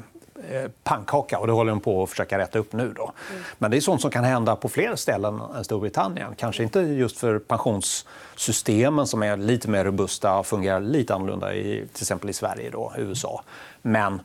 eh, 0.49 0.71
pannkaka 0.83 1.39
och 1.39 1.47
det 1.47 1.53
håller 1.53 1.71
de 1.71 1.79
på 1.79 2.03
att 2.03 2.09
försöka 2.09 2.37
rätta 2.37 2.59
upp 2.59 2.73
nu. 2.73 2.93
Då. 2.95 3.11
Mm. 3.31 3.43
Men 3.57 3.71
det 3.71 3.77
är 3.77 3.81
sånt 3.81 4.01
som 4.01 4.11
kan 4.11 4.23
hända 4.23 4.55
på 4.55 4.69
fler 4.69 4.95
ställen 4.95 5.41
än 5.57 5.63
Storbritannien. 5.63 6.35
Kanske 6.35 6.63
inte 6.63 6.79
just 6.79 7.17
för 7.17 7.39
pensionssystemen 7.39 9.07
som 9.07 9.23
är 9.23 9.37
lite 9.37 9.69
mer 9.69 9.85
robusta 9.85 10.39
och 10.39 10.45
fungerar 10.45 10.79
lite 10.79 11.15
annorlunda 11.15 11.53
i 11.53 11.87
till 11.93 12.03
exempel 12.03 12.29
i 12.29 12.33
Sverige 12.33 12.71
och 12.71 12.93
USA. 12.97 13.43
Men 13.81 14.21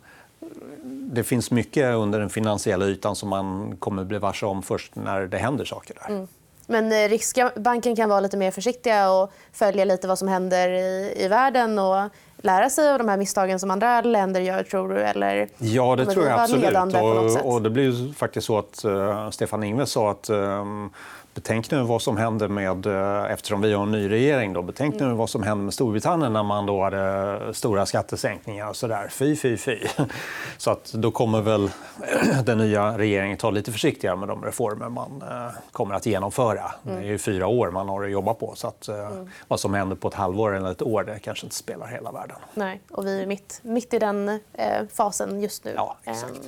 det 0.83 1.25
finns 1.25 1.51
mycket 1.51 1.95
under 1.95 2.21
den 2.21 2.31
finansiella 2.31 2.87
ytan 2.87 3.17
som 3.17 3.29
man 3.29 3.77
kommer 3.77 4.05
bli 4.05 4.19
varse 4.19 4.47
om 4.47 4.63
först 4.63 4.97
när 4.97 5.27
det 5.27 5.39
händer 5.39 5.65
saker 5.65 5.95
där. 5.95 6.15
Mm. 6.15 6.27
Men 6.67 6.93
eh, 6.93 7.09
Riksbanken 7.09 7.97
kan 7.97 8.09
vara 8.09 8.21
lite 8.21 8.37
mer 8.37 8.51
försiktiga 8.51 9.11
och 9.11 9.33
följa 9.53 9.85
lite 9.85 10.09
vad 10.09 10.19
som 10.19 10.29
händer 10.29 10.69
i, 10.69 11.15
i 11.17 11.29
världen 11.29 11.79
och 11.79 12.11
lära 12.37 12.71
sig 12.71 12.91
av 12.93 12.99
de 12.99 13.09
här 13.09 13.17
misstagen 13.17 13.61
som 13.61 13.71
andra 13.71 14.01
länder 14.01 14.41
gör, 14.41 14.63
tror 14.63 14.89
du? 14.89 15.01
Eller 15.01 15.49
ja, 15.59 15.97
det 15.97 16.07
tror 16.07 16.27
jag 16.27 16.41
absolut. 16.41 16.95
Och, 16.95 17.53
och, 17.53 17.63
det 17.63 17.71
blir 17.71 18.13
faktiskt 18.13 18.47
så 18.47 18.59
att 18.59 18.85
uh, 18.85 19.31
Stefan 19.31 19.63
Ingves 19.65 19.91
sa 19.91 20.11
att 20.11 20.31
um, 20.31 20.91
Betänk 21.35 21.71
nu 21.71 21.83
vad 21.83 22.03
som 22.03 22.17
hände 22.17 22.49
med, 22.49 22.87
eh, 22.87 23.33
eftersom 23.33 23.61
vi 23.61 23.73
har 23.73 23.83
en 23.83 23.93
ny 23.93 24.11
regering, 24.11 24.53
då, 24.53 24.63
betänk 24.63 24.95
nu 24.95 25.05
mm. 25.05 25.17
vad 25.17 25.31
som 25.31 25.43
hände 25.43 25.65
med 25.65 25.75
Storbritannien 25.75 26.33
när 26.33 26.43
man 26.43 26.67
då 26.67 26.83
hade 26.83 27.55
stora 27.55 27.87
skattesänkningar 27.87 28.69
och 28.69 28.77
sådär. 28.77 29.09
Fy, 29.11 29.37
fy, 29.37 29.57
fy. 29.57 29.79
Så 30.59 30.71
att 30.71 30.93
då 30.93 31.11
kommer 31.11 31.41
väl 31.41 31.71
den 32.45 32.59
nya 32.59 32.99
regeringen 32.99 33.37
ta 33.37 33.51
lite 33.51 33.73
försiktigare 33.73 34.17
med 34.17 34.29
de 34.29 34.45
reformer 34.45 34.89
man 34.89 35.23
eh, 35.23 35.55
kommer 35.73 35.95
att 35.95 36.07
genomföra. 36.07 36.73
Mm. 36.87 37.01
Det 37.01 37.07
är 37.07 37.11
ju 37.11 37.19
fyra 37.19 37.47
år 37.47 37.71
man 37.71 37.89
har 37.89 38.05
att 38.05 38.11
jobba 38.11 38.35
på. 38.35 38.53
Så 38.55 38.69
att, 38.69 38.89
eh, 38.89 38.99
mm. 38.99 39.31
vad 39.49 39.61
som 39.61 39.75
händer 39.75 39.97
på 39.97 40.09
ett 40.09 40.15
halvår 40.15 40.57
eller 40.57 40.71
ett 40.71 40.83
år 40.83 41.05
det 41.05 41.19
kanske 41.19 41.47
inte 41.47 41.57
spelar 41.57 41.87
hela 41.87 42.13
världen. 42.13 42.37
Nej, 42.55 42.81
och 42.91 43.07
vi 43.07 43.23
är 43.23 43.27
mitt, 43.27 43.61
mitt 43.63 43.95
i 43.95 43.99
den 43.99 44.41
fasen 44.93 45.41
just 45.41 45.65
nu. 45.65 45.73
Ja, 45.77 45.97
exakt. 46.05 46.41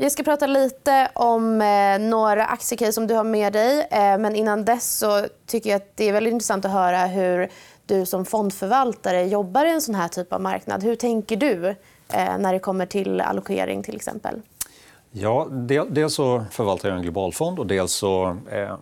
Vi 0.00 0.10
ska 0.10 0.22
prata 0.22 0.46
lite 0.46 1.10
om 1.14 1.62
eh, 1.62 1.98
några 1.98 2.46
aktiecase 2.46 2.92
som 2.92 3.06
du 3.06 3.14
har 3.14 3.24
med 3.24 3.52
dig. 3.52 3.88
Eh, 3.90 4.18
men 4.18 4.36
innan 4.36 4.64
dess 4.64 4.96
så 4.98 5.26
tycker 5.46 5.70
jag 5.70 5.76
att 5.76 5.96
det 5.96 6.08
är 6.08 6.12
väldigt 6.12 6.32
intressant 6.32 6.64
att 6.64 6.70
höra 6.70 7.06
hur 7.06 7.48
du 7.86 8.06
som 8.06 8.24
fondförvaltare 8.24 9.24
jobbar 9.24 9.64
i 9.64 9.70
en 9.70 9.80
sån 9.80 9.94
här 9.94 10.08
typ 10.08 10.32
av 10.32 10.40
marknad. 10.40 10.82
Hur 10.82 10.96
tänker 10.96 11.36
du 11.36 11.68
eh, 11.68 12.38
när 12.38 12.52
det 12.52 12.58
kommer 12.58 12.86
till 12.86 13.20
allokering 13.20 13.82
till 13.82 13.96
exempel? 13.96 14.40
Ja, 15.10 15.48
dels 15.90 16.14
så 16.14 16.44
förvaltar 16.50 16.88
jag 16.88 16.96
en 16.96 17.02
global 17.02 17.32
fond 17.32 17.58
och 17.58 17.66
dels 17.66 17.92
så 17.92 18.36
eh, 18.50 18.76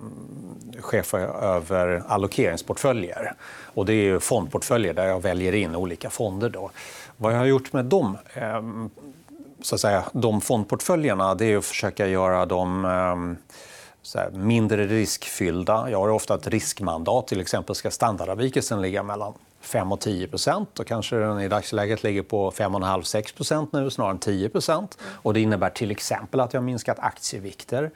chefar 0.80 1.18
jag 1.18 1.42
över 1.42 2.02
allokeringsportföljer. 2.08 3.32
Och 3.74 3.86
det 3.86 3.92
är 3.92 4.18
fondportföljer 4.18 4.94
där 4.94 5.06
jag 5.06 5.22
väljer 5.22 5.54
in 5.54 5.76
olika 5.76 6.10
fonder. 6.10 6.48
Då. 6.50 6.70
Vad 7.16 7.32
jag 7.32 7.38
har 7.38 7.46
gjort 7.46 7.72
med 7.72 7.84
dem 7.84 8.18
eh, 8.34 8.62
så 9.62 9.74
att 9.74 9.80
säga, 9.80 10.04
de 10.12 10.40
fondportföljerna 10.40 11.34
det 11.34 11.52
är 11.52 11.56
att 11.56 11.64
försöka 11.64 12.06
göra 12.06 12.46
dem 12.46 12.84
ehm, 12.84 13.36
här, 14.14 14.30
mindre 14.30 14.86
riskfyllda. 14.86 15.90
Jag 15.90 15.98
har 15.98 16.08
ofta 16.08 16.34
ett 16.34 16.46
riskmandat. 16.46 17.28
Till 17.28 17.40
exempel 17.40 17.74
ska 17.74 17.90
standardavvikelsen 17.90 18.82
ligga 18.82 19.02
mellan 19.02 19.34
5 19.60 19.92
och 19.92 20.00
10 20.00 20.28
procent. 20.28 20.80
kanske 20.86 21.16
den 21.16 21.40
i 21.40 21.48
dagsläget 21.48 22.02
ligger 22.02 22.22
på 22.22 22.50
5,5-6 22.50 23.68
nu 23.72 23.90
snarare 23.90 24.12
än 24.12 24.18
10. 24.18 24.50
Och 25.02 25.34
det 25.34 25.40
innebär 25.40 25.70
till 25.70 25.90
exempel 25.90 26.40
att 26.40 26.52
jag 26.52 26.60
har 26.60 26.64
minskat 26.64 26.98
aktievikter. 26.98 27.90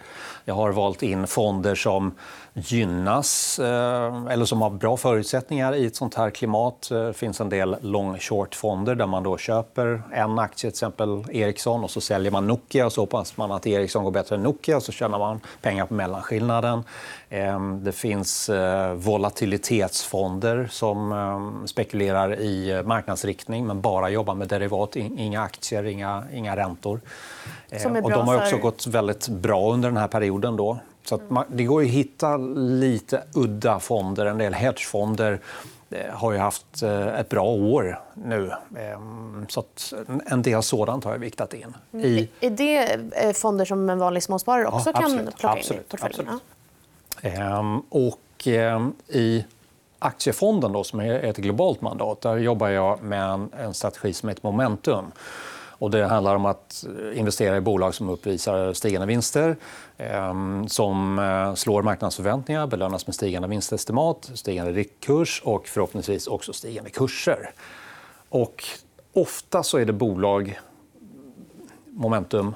Jag 0.45 0.55
har 0.55 0.73
valt 0.73 1.03
in 1.03 1.27
fonder 1.27 1.75
som 1.75 2.15
gynnas 2.55 3.59
eh, 3.59 4.27
eller 4.31 4.45
som 4.45 4.63
har 4.63 4.71
bra 4.71 4.97
förutsättningar 4.97 5.75
i 5.75 5.87
ett 5.87 5.97
sånt 5.97 6.15
här 6.15 6.31
klimat. 6.31 6.87
Det 6.91 7.13
finns 7.13 7.41
en 7.41 7.49
del 7.49 7.77
long 7.81 8.19
short-fonder 8.19 8.95
där 8.95 9.07
man 9.07 9.23
då 9.23 9.39
köper 9.39 10.03
en 10.13 10.39
aktie, 10.39 10.61
till 10.61 10.69
exempel 10.69 11.25
Ericsson, 11.31 11.85
och 11.85 11.91
så 11.91 12.01
säljer 12.01 12.33
man 12.33 12.47
Nokia 12.47 12.87
och 12.87 12.93
så 12.93 13.01
hoppas 13.01 13.37
man 13.37 13.53
att 13.53 13.67
Ericsson 13.67 14.05
går 14.05 14.11
bättre 14.11 14.37
än 14.37 14.43
Nokia 14.43 14.77
och 14.77 14.83
så 14.83 14.93
tjänar 14.93 15.19
man 15.19 15.41
pengar 15.63 15.87
på 15.87 15.95
mellanskillnaden. 15.95 16.85
Ehm, 17.33 17.85
det 17.85 17.93
finns 17.93 18.49
eh, 18.49 18.93
volatilitetsfonder 18.95 20.69
som 20.71 21.13
ehm, 21.13 21.67
spekulerar 21.67 22.41
i 22.41 22.83
marknadsriktning 22.85 23.67
men 23.67 23.81
bara 23.81 24.11
jobbar 24.11 24.35
med 24.35 24.49
derivat, 24.49 24.97
inga 24.97 25.43
aktier, 25.43 25.85
inga, 25.85 26.25
inga 26.33 26.57
räntor. 26.57 27.01
Och 28.03 28.11
de 28.11 28.29
har 28.29 28.37
också 28.37 28.57
gått 28.57 28.87
väldigt 28.87 29.29
bra 29.29 29.73
under 29.73 29.89
den 29.89 29.97
här 29.97 30.09
perioden. 30.09 30.57
Då. 30.57 30.79
Så 31.05 31.21
man, 31.29 31.45
det 31.49 31.65
går 31.65 31.83
att 31.83 31.89
hitta 31.89 32.37
lite 32.37 33.23
udda 33.35 33.81
fonder. 33.81 34.27
En 34.27 34.39
del 34.39 34.55
hedgefonder 34.55 35.41
eh, 35.91 35.99
har 36.11 36.33
ju 36.33 36.39
haft 36.39 36.83
eh, 36.83 37.21
ett 37.21 37.29
bra 37.29 37.45
år 37.45 38.01
nu. 38.15 38.53
Ehm, 38.79 39.47
så 39.49 39.65
en 40.27 40.43
del 40.43 40.63
sådant 40.63 41.05
har 41.05 41.13
jag 41.13 41.19
viktat 41.19 41.55
in. 41.55 41.75
Mm. 41.93 42.07
I... 42.07 42.29
Är 42.41 42.51
det 42.51 43.37
fonder 43.37 43.65
som 43.65 43.91
en 43.91 43.99
vanlig 43.99 44.23
småsparare 44.23 44.67
också 44.67 44.91
ja, 44.95 45.01
kan 45.01 45.31
plocka 45.39 45.59
in 45.59 45.65
i 45.65 45.81
portföljen? 45.89 46.29
Absolut. 46.29 46.43
Ehm, 47.23 47.81
och 47.81 48.47
ehm, 48.47 48.93
i 49.09 49.45
aktiefonden, 49.99 50.73
då, 50.73 50.85
som 50.85 51.01
är 51.01 51.15
ett 51.15 51.37
globalt 51.37 51.81
mandat, 51.81 52.21
där 52.21 52.37
jobbar 52.37 52.69
jag 52.69 53.03
med 53.03 53.49
en, 53.59 53.75
strategi 53.75 54.13
som 54.13 54.29
heter 54.29 54.43
Momentum. 54.43 55.05
Och 55.55 55.91
det 55.91 56.07
handlar 56.07 56.37
om 56.37 56.47
att 56.47 56.85
eh, 56.89 57.19
investera 57.19 57.57
i 57.57 57.61
bolag 57.61 57.95
som 57.95 58.09
uppvisar 58.09 58.73
stigande 58.73 59.07
vinster 59.07 59.57
ehm, 59.99 60.69
som 60.69 61.19
eh, 61.19 61.55
slår 61.55 61.83
marknadsförväntningar, 61.83 62.67
belönas 62.67 63.07
med 63.07 63.15
stigande 63.15 63.49
vinstestimat, 63.49 64.31
stigande 64.35 64.73
riktkurs 64.73 65.43
och 65.45 65.69
förhoppningsvis 65.69 66.27
också 66.27 66.53
stigande 66.53 66.91
kurser. 66.91 67.51
Och 68.29 68.65
ofta 69.13 69.63
så 69.63 69.79
är 69.79 69.85
det 69.85 69.93
bolag, 69.93 70.61
Momentum, 71.85 72.55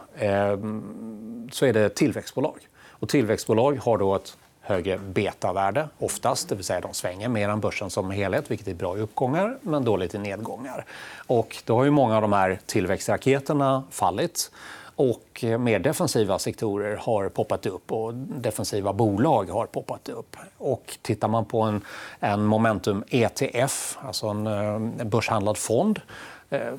så 1.53 1.67
är 1.67 1.73
det 1.73 1.89
tillväxtbolag. 1.89 2.69
Och 2.89 3.09
tillväxtbolag 3.09 3.79
har 3.83 3.99
då 3.99 4.15
ett 4.15 4.37
högre 4.67 4.99
betavärde 4.99 5.89
oftast, 5.99 6.49
det 6.49 6.55
vill 6.55 6.65
säga 6.65 6.81
de 6.81 6.95
svänger 6.95 7.29
mer 7.29 7.49
än 7.49 7.61
börsen 7.61 7.91
som 7.91 8.11
helhet, 8.11 8.51
vilket 8.51 8.69
är 8.69 8.75
bra 8.75 8.99
i 8.99 9.01
uppgångar 9.01 9.59
men 9.63 9.85
dåligt 9.85 10.15
i 10.15 10.19
nedgångar. 10.19 10.85
Och 11.27 11.57
då 11.65 11.77
har 11.77 11.85
ju 11.85 11.91
många 11.91 12.17
av 12.17 12.23
de 12.23 12.33
här 12.33 12.61
tillväxtraketerna 12.67 13.83
fallit 13.91 14.51
och 14.97 15.45
mer 15.59 15.79
defensiva 15.79 16.39
sektorer 16.39 16.97
har 16.97 17.29
poppat 17.29 17.67
upp 17.67 17.93
och 17.93 18.15
defensiva 18.15 18.93
bolag 18.93 19.51
har 19.51 19.67
poppat 19.67 20.09
upp. 20.09 20.37
Och 20.59 20.99
tittar 21.03 21.29
man 21.29 21.45
på 21.45 21.63
en, 21.63 21.85
en 22.21 22.45
Momentum 22.45 23.05
ETF, 23.09 23.99
alltså 24.01 24.27
en, 24.27 24.47
en 24.47 25.09
börshandlad 25.09 25.59
fond 25.59 26.01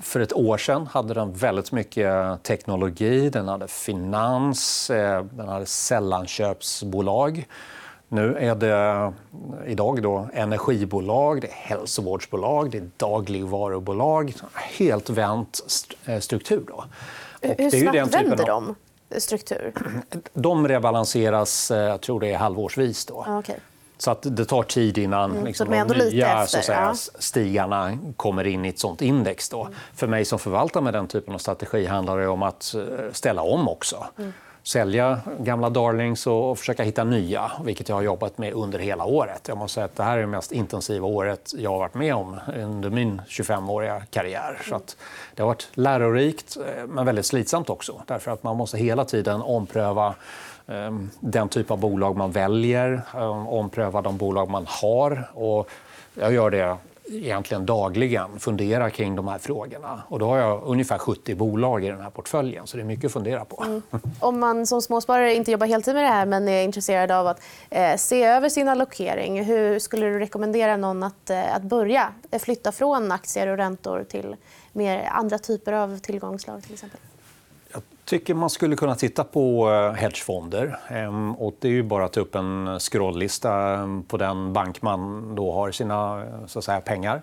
för 0.01 0.19
ett 0.19 0.33
år 0.33 0.57
sedan 0.57 0.87
hade 0.87 1.13
den 1.13 1.33
väldigt 1.33 1.71
mycket 1.71 2.43
teknologi, 2.43 3.29
den 3.29 3.47
hade 3.47 3.67
finans, 3.67 4.89
eh, 4.89 5.23
den 5.23 5.47
hade 5.47 5.65
sällanköpsbolag. 5.65 7.47
Nu 8.07 8.37
är 8.37 8.55
det 8.55 9.13
idag 9.65 10.01
då 10.01 10.29
energibolag, 10.33 11.41
det 11.41 11.47
är 11.47 11.51
hälsovårdsbolag, 11.51 12.71
det 12.71 12.77
är 12.77 12.89
dagligvarubolag. 12.97 14.33
Helt 14.53 15.09
vänt 15.09 15.59
eh, 16.05 16.19
struktur. 16.19 16.63
Då. 16.67 16.73
Och 16.73 17.55
Hur 17.57 17.69
snabbt 17.69 18.15
vänder 18.15 18.45
de 18.45 18.75
struktur? 19.17 19.73
De 20.33 20.67
rebalanseras 20.67 21.71
jag 21.71 22.01
tror 22.01 22.19
det 22.19 22.33
är 22.33 22.37
halvårsvis. 22.37 23.05
Då. 23.05 23.25
okay. 23.39 23.55
Så 23.97 24.11
att 24.11 24.21
det 24.21 24.45
tar 24.45 24.63
tid 24.63 24.97
innan 24.97 25.31
mm, 25.31 25.45
liksom, 25.45 25.69
de 25.69 25.97
nya 25.97 26.33
att 26.33 26.49
säga, 26.49 26.79
ja. 26.79 26.93
stigarna 27.19 27.97
kommer 28.17 28.47
in 28.47 28.65
i 28.65 28.69
ett 28.69 28.79
sånt 28.79 29.01
index. 29.01 29.49
Då. 29.49 29.61
Mm. 29.61 29.73
För 29.95 30.07
mig 30.07 30.25
som 30.25 30.39
förvaltar 30.39 30.81
med 30.81 30.93
den 30.93 31.07
typen 31.07 31.33
av 31.33 31.37
strategi 31.37 31.85
handlar 31.85 32.17
det 32.17 32.27
om 32.27 32.43
att 32.43 32.75
eh, 32.75 32.81
ställa 33.11 33.41
om 33.41 33.67
också. 33.67 34.05
Mm. 34.17 34.33
sälja 34.63 35.19
gamla 35.39 35.69
darlings 35.69 36.27
och 36.27 36.59
försöka 36.59 36.83
hitta 36.83 37.03
nya, 37.03 37.51
vilket 37.63 37.89
jag 37.89 37.95
har 37.95 38.01
jobbat 38.01 38.37
med 38.37 38.53
under 38.53 38.79
hela 38.79 39.05
året. 39.05 39.47
Jag 39.47 39.57
måste 39.57 39.73
säga 39.73 39.85
att 39.85 39.95
det 39.95 40.03
här 40.03 40.17
är 40.17 40.21
det 40.21 40.27
mest 40.27 40.51
intensiva 40.51 41.07
året 41.07 41.53
jag 41.57 41.69
har 41.69 41.79
varit 41.79 41.93
med 41.93 42.15
om 42.15 42.39
under 42.55 42.89
min 42.89 43.21
25-åriga 43.27 44.01
karriär. 44.09 44.61
Så 44.69 44.75
att 44.75 44.97
det 45.35 45.41
har 45.41 45.47
varit 45.47 45.67
lärorikt, 45.73 46.57
eh, 46.57 46.87
men 46.87 47.05
väldigt 47.05 47.25
slitsamt 47.25 47.69
också. 47.69 48.01
Därför 48.05 48.31
att 48.31 48.43
man 48.43 48.57
måste 48.57 48.77
hela 48.77 49.05
tiden 49.05 49.41
ompröva 49.41 50.15
Ehm, 50.67 51.09
den 51.19 51.49
typ 51.49 51.71
av 51.71 51.79
bolag 51.79 52.17
man 52.17 52.31
väljer, 52.31 53.01
ehm, 53.13 53.47
ompröva 53.47 54.01
de 54.01 54.17
bolag 54.17 54.49
man 54.49 54.65
har. 54.67 55.29
Och 55.33 55.69
jag 56.13 56.33
gör 56.33 56.49
det 56.49 56.77
egentligen 57.09 57.65
dagligen 57.65 58.39
funderar 58.39 58.89
kring 58.89 59.15
de 59.15 59.27
här 59.27 59.37
frågorna. 59.37 60.01
Och 60.07 60.19
då 60.19 60.25
har 60.25 60.37
jag 60.37 60.63
ungefär 60.63 60.97
70 60.97 61.35
bolag 61.35 61.85
i 61.85 61.87
den 61.87 62.01
här 62.01 62.09
portföljen, 62.09 62.67
så 62.67 62.77
det 62.77 62.83
är 62.83 62.85
mycket 62.85 63.05
att 63.05 63.11
fundera 63.11 63.45
på. 63.45 63.63
Mm. 63.63 63.81
Om 64.19 64.39
man 64.39 64.67
som 64.67 64.81
småsparare 64.81 65.35
inte 65.35 65.51
jobbar 65.51 65.67
heltid 65.67 65.93
med 65.93 66.03
det 66.03 66.07
här 66.09 66.25
men 66.25 66.47
är 66.47 66.63
intresserad 66.63 67.11
av 67.11 67.27
att 67.27 67.41
eh, 67.69 67.95
se 67.95 68.23
över 68.23 68.49
sin 68.49 68.69
allokering, 68.69 69.43
hur 69.43 69.79
skulle 69.79 70.05
du 70.05 70.19
rekommendera 70.19 70.77
någon 70.77 71.03
att, 71.03 71.29
eh, 71.29 71.55
att 71.55 71.63
börja 71.63 72.13
flytta 72.39 72.71
från 72.71 73.11
aktier 73.11 73.47
och 73.47 73.57
räntor 73.57 74.05
till 74.09 74.35
mer 74.73 75.09
andra 75.11 75.39
typer 75.39 75.73
av 75.73 75.99
tillgångsslag? 75.99 76.63
Till 76.63 76.73
exempel? 76.73 76.99
Tycker 78.05 78.33
man 78.33 78.49
skulle 78.49 78.75
kunna 78.75 78.95
titta 78.95 79.23
på 79.23 79.71
eh, 79.71 79.91
hedgefonder. 79.91 80.79
Ehm, 80.89 81.35
och 81.35 81.55
det 81.59 81.67
är 81.67 81.71
ju 81.71 81.83
bara 81.83 82.05
att 82.05 82.13
ta 82.13 82.19
upp 82.19 82.35
en 82.35 82.79
scrolllista 82.79 83.73
ehm, 83.73 84.03
på 84.03 84.17
den 84.17 84.53
bank 84.53 84.81
man 84.81 85.35
då 85.35 85.51
har 85.51 85.71
sina 85.71 86.23
eh, 86.23 86.45
så 86.47 86.59
att 86.59 86.65
säga, 86.65 86.81
pengar 86.81 87.21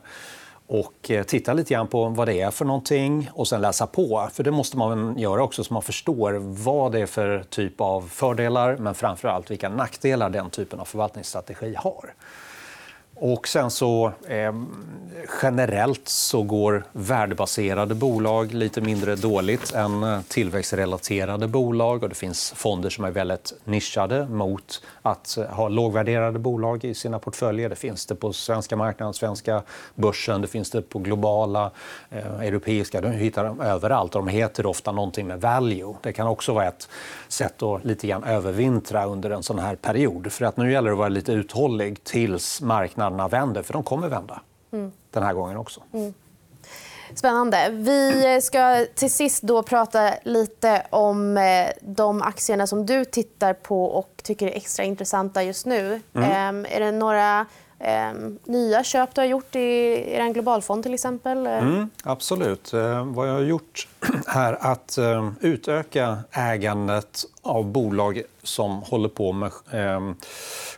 och 0.66 1.10
eh, 1.10 1.22
titta 1.22 1.52
lite 1.52 1.74
grann 1.74 1.86
på 1.86 2.08
vad 2.08 2.28
det 2.28 2.40
är 2.40 2.50
för 2.50 2.64
någonting 2.64 3.30
och 3.32 3.48
sen 3.48 3.60
läsa 3.60 3.86
på. 3.86 4.28
För 4.32 4.42
Det 4.42 4.50
måste 4.50 4.76
man 4.76 5.18
göra 5.18 5.42
också 5.42 5.64
så 5.64 5.74
man 5.74 5.82
förstår 5.82 6.32
vad 6.64 6.92
det 6.92 7.00
är 7.00 7.06
för 7.06 7.44
typ 7.50 7.80
av 7.80 8.08
fördelar 8.08 8.76
men 8.76 8.94
framför 8.94 9.28
allt 9.28 9.50
vilka 9.50 9.68
nackdelar 9.68 10.30
den 10.30 10.50
typen 10.50 10.80
av 10.80 10.84
förvaltningsstrategi 10.84 11.74
har. 11.78 12.14
Och 13.16 13.48
sen 13.48 13.70
så 13.70 14.12
eh, 14.28 14.52
generellt 15.42 16.08
så 16.08 16.42
går 16.42 16.84
värdebaserade 16.92 17.94
bolag 17.94 18.52
lite 18.54 18.80
mindre 18.80 19.16
dåligt 19.16 19.72
än 19.72 20.02
eh, 20.02 20.20
tillväxtrelaterade 20.28 21.48
bolag. 21.48 22.02
Och 22.02 22.08
det 22.08 22.14
finns 22.14 22.52
fonder 22.56 22.90
som 22.90 23.04
är 23.04 23.10
väldigt 23.10 23.52
nischade 23.64 24.26
mot 24.26 24.82
att 25.02 25.36
eh, 25.36 25.44
ha 25.44 25.68
lågvärderade 25.68 26.38
bolag 26.38 26.84
i 26.84 26.94
sina 26.94 27.18
portföljer. 27.18 27.68
Det 27.68 27.76
finns 27.76 28.06
det 28.06 28.14
på 28.14 28.32
svenska 28.32 28.76
marknaden, 28.76 29.14
svenska 29.14 29.62
börsen, 29.94 30.40
det 30.40 30.48
finns 30.48 30.70
det 30.70 30.82
på 30.82 30.98
globala, 30.98 31.70
eh, 32.10 32.40
europeiska. 32.40 33.00
Du 33.00 33.08
hittar 33.08 33.44
dem 33.44 33.60
överallt 33.60 34.14
och 34.14 34.24
de 34.24 34.28
heter 34.28 34.66
ofta 34.66 34.92
någonting 34.92 35.26
med 35.26 35.40
value. 35.40 35.94
Det 36.02 36.12
kan 36.12 36.26
också 36.26 36.52
vara 36.52 36.66
ett 36.66 36.88
sätt 37.28 37.62
att 37.62 37.84
lite 37.84 38.06
grann 38.06 38.24
övervintra 38.24 39.06
under 39.06 39.30
en 39.30 39.42
sån 39.42 39.58
här 39.58 39.76
period. 39.76 40.32
För 40.32 40.44
att 40.44 40.56
nu 40.56 40.72
gäller 40.72 40.88
det 40.88 40.94
att 40.94 40.98
vara 40.98 41.08
lite 41.08 41.32
uthållig 41.32 42.04
tills 42.04 42.60
marknaden 42.60 43.03
marknaderna 43.10 43.28
vänder, 43.28 43.62
för 43.62 43.72
de 43.72 43.82
kommer 43.82 44.08
vända 44.08 44.40
mm. 44.72 44.92
den 45.10 45.22
här 45.22 45.34
gången 45.34 45.56
också. 45.56 45.80
Mm. 45.92 46.14
Spännande. 47.14 47.68
Vi 47.70 48.40
ska 48.42 48.86
till 48.94 49.10
sist 49.10 49.42
då 49.42 49.62
prata 49.62 50.14
lite 50.24 50.86
om 50.90 51.36
eh, 51.36 51.68
de 51.80 52.22
aktierna 52.22 52.66
som 52.66 52.86
du 52.86 53.04
tittar 53.04 53.54
på 53.54 53.84
och 53.84 54.10
tycker 54.22 54.46
är 54.46 54.56
extra 54.56 54.84
intressanta 54.84 55.42
just 55.42 55.66
nu. 55.66 56.00
Mm. 56.14 56.30
Ehm, 56.30 56.66
är 56.70 56.80
det 56.80 56.92
några 56.92 57.46
ehm, 57.78 58.38
nya 58.44 58.84
köp 58.84 59.14
du 59.14 59.20
har 59.20 59.26
gjort 59.26 59.56
i 59.56 59.60
er 60.14 60.32
globalfond 60.32 60.82
till 60.82 60.94
exempel? 60.94 61.46
Mm, 61.46 61.90
absolut. 62.04 62.72
Eh, 62.72 63.04
vad 63.04 63.28
jag 63.28 63.32
har 63.32 63.40
gjort 63.40 63.88
är 64.26 64.52
att 64.60 64.98
eh, 64.98 65.30
utöka 65.40 66.18
ägandet 66.32 67.24
av 67.42 67.64
bolag 67.64 68.22
som 68.42 68.82
håller 68.82 69.08
på 69.08 69.32
med 69.32 69.52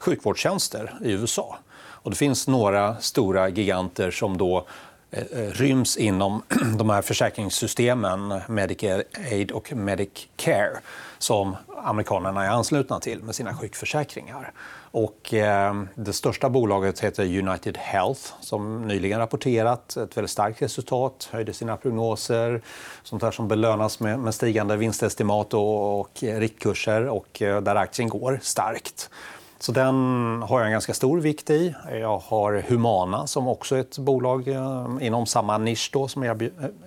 sjukvårdstjänster 0.00 0.94
i 1.04 1.12
USA. 1.12 1.58
Och 2.06 2.10
det 2.10 2.16
finns 2.16 2.48
några 2.48 2.96
stora 2.96 3.48
giganter 3.48 4.10
som 4.10 4.38
då 4.38 4.66
eh, 5.10 5.22
eh, 5.22 5.50
ryms 5.50 5.96
inom 5.96 6.42
de 6.78 6.90
här 6.90 7.02
försäkringssystemen 7.02 8.40
Medicaid 8.48 9.50
och 9.50 9.72
Medicare 9.72 10.78
som 11.18 11.56
amerikanerna 11.84 12.44
är 12.44 12.48
anslutna 12.48 13.00
till 13.00 13.22
med 13.22 13.34
sina 13.34 13.54
sjukförsäkringar. 13.54 14.52
Och, 14.90 15.34
eh, 15.34 15.74
det 15.94 16.12
största 16.12 16.48
bolaget 16.48 17.00
heter 17.00 17.38
United 17.38 17.76
Health 17.76 18.32
som 18.40 18.82
nyligen 18.82 19.18
rapporterat 19.18 19.96
ett 19.96 20.16
väldigt 20.16 20.30
starkt 20.30 20.62
resultat, 20.62 21.28
höjde 21.32 21.52
sina 21.52 21.76
prognoser, 21.76 22.62
sånt 23.02 23.22
där 23.22 23.30
som 23.30 23.48
belönas 23.48 24.00
med, 24.00 24.18
med 24.18 24.34
stigande 24.34 24.76
vinstestimat 24.76 25.54
och, 25.54 26.00
och 26.00 26.24
eh, 26.24 26.40
riktkurser 26.40 27.08
och 27.08 27.42
eh, 27.42 27.60
där 27.60 27.76
aktien 27.76 28.08
går 28.08 28.40
starkt. 28.42 29.10
Så 29.58 29.72
den 29.72 29.94
har 30.42 30.58
jag 30.58 30.66
en 30.66 30.72
ganska 30.72 30.94
stor 30.94 31.20
vikt 31.20 31.50
i. 31.50 31.74
Jag 31.92 32.18
har 32.18 32.64
Humana 32.68 33.26
som 33.26 33.48
också 33.48 33.76
är 33.76 33.80
ett 33.80 33.98
bolag 33.98 34.48
eh, 34.48 34.86
inom 35.00 35.26
samma 35.26 35.58
nisch 35.58 35.90
då, 35.92 36.08
som 36.08 36.22
eh, 36.22 36.30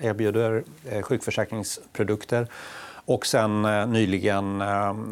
erbjuder 0.02 0.64
eh, 0.90 1.02
sjukförsäkringsprodukter. 1.02 2.48
Och 3.06 3.26
sen 3.26 3.62
nyligen 3.92 4.62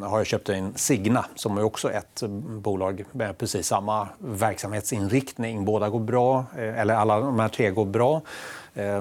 har 0.04 0.18
jag 0.18 0.26
köpt 0.26 0.50
in 0.50 0.74
Signa 0.76 1.26
som 1.36 1.58
är 1.58 1.64
också 1.64 1.92
ett 1.92 2.24
bolag 2.48 3.06
med 3.12 3.38
precis 3.38 3.68
samma 3.68 4.08
verksamhetsinriktning. 4.18 5.66
Båda 5.66 5.90
går 5.90 6.00
bra, 6.00 6.46
eller 6.56 6.94
alla 6.94 7.20
de 7.20 7.40
här 7.40 7.50
tre 7.50 7.70
går 7.70 7.86
bra. 7.86 8.22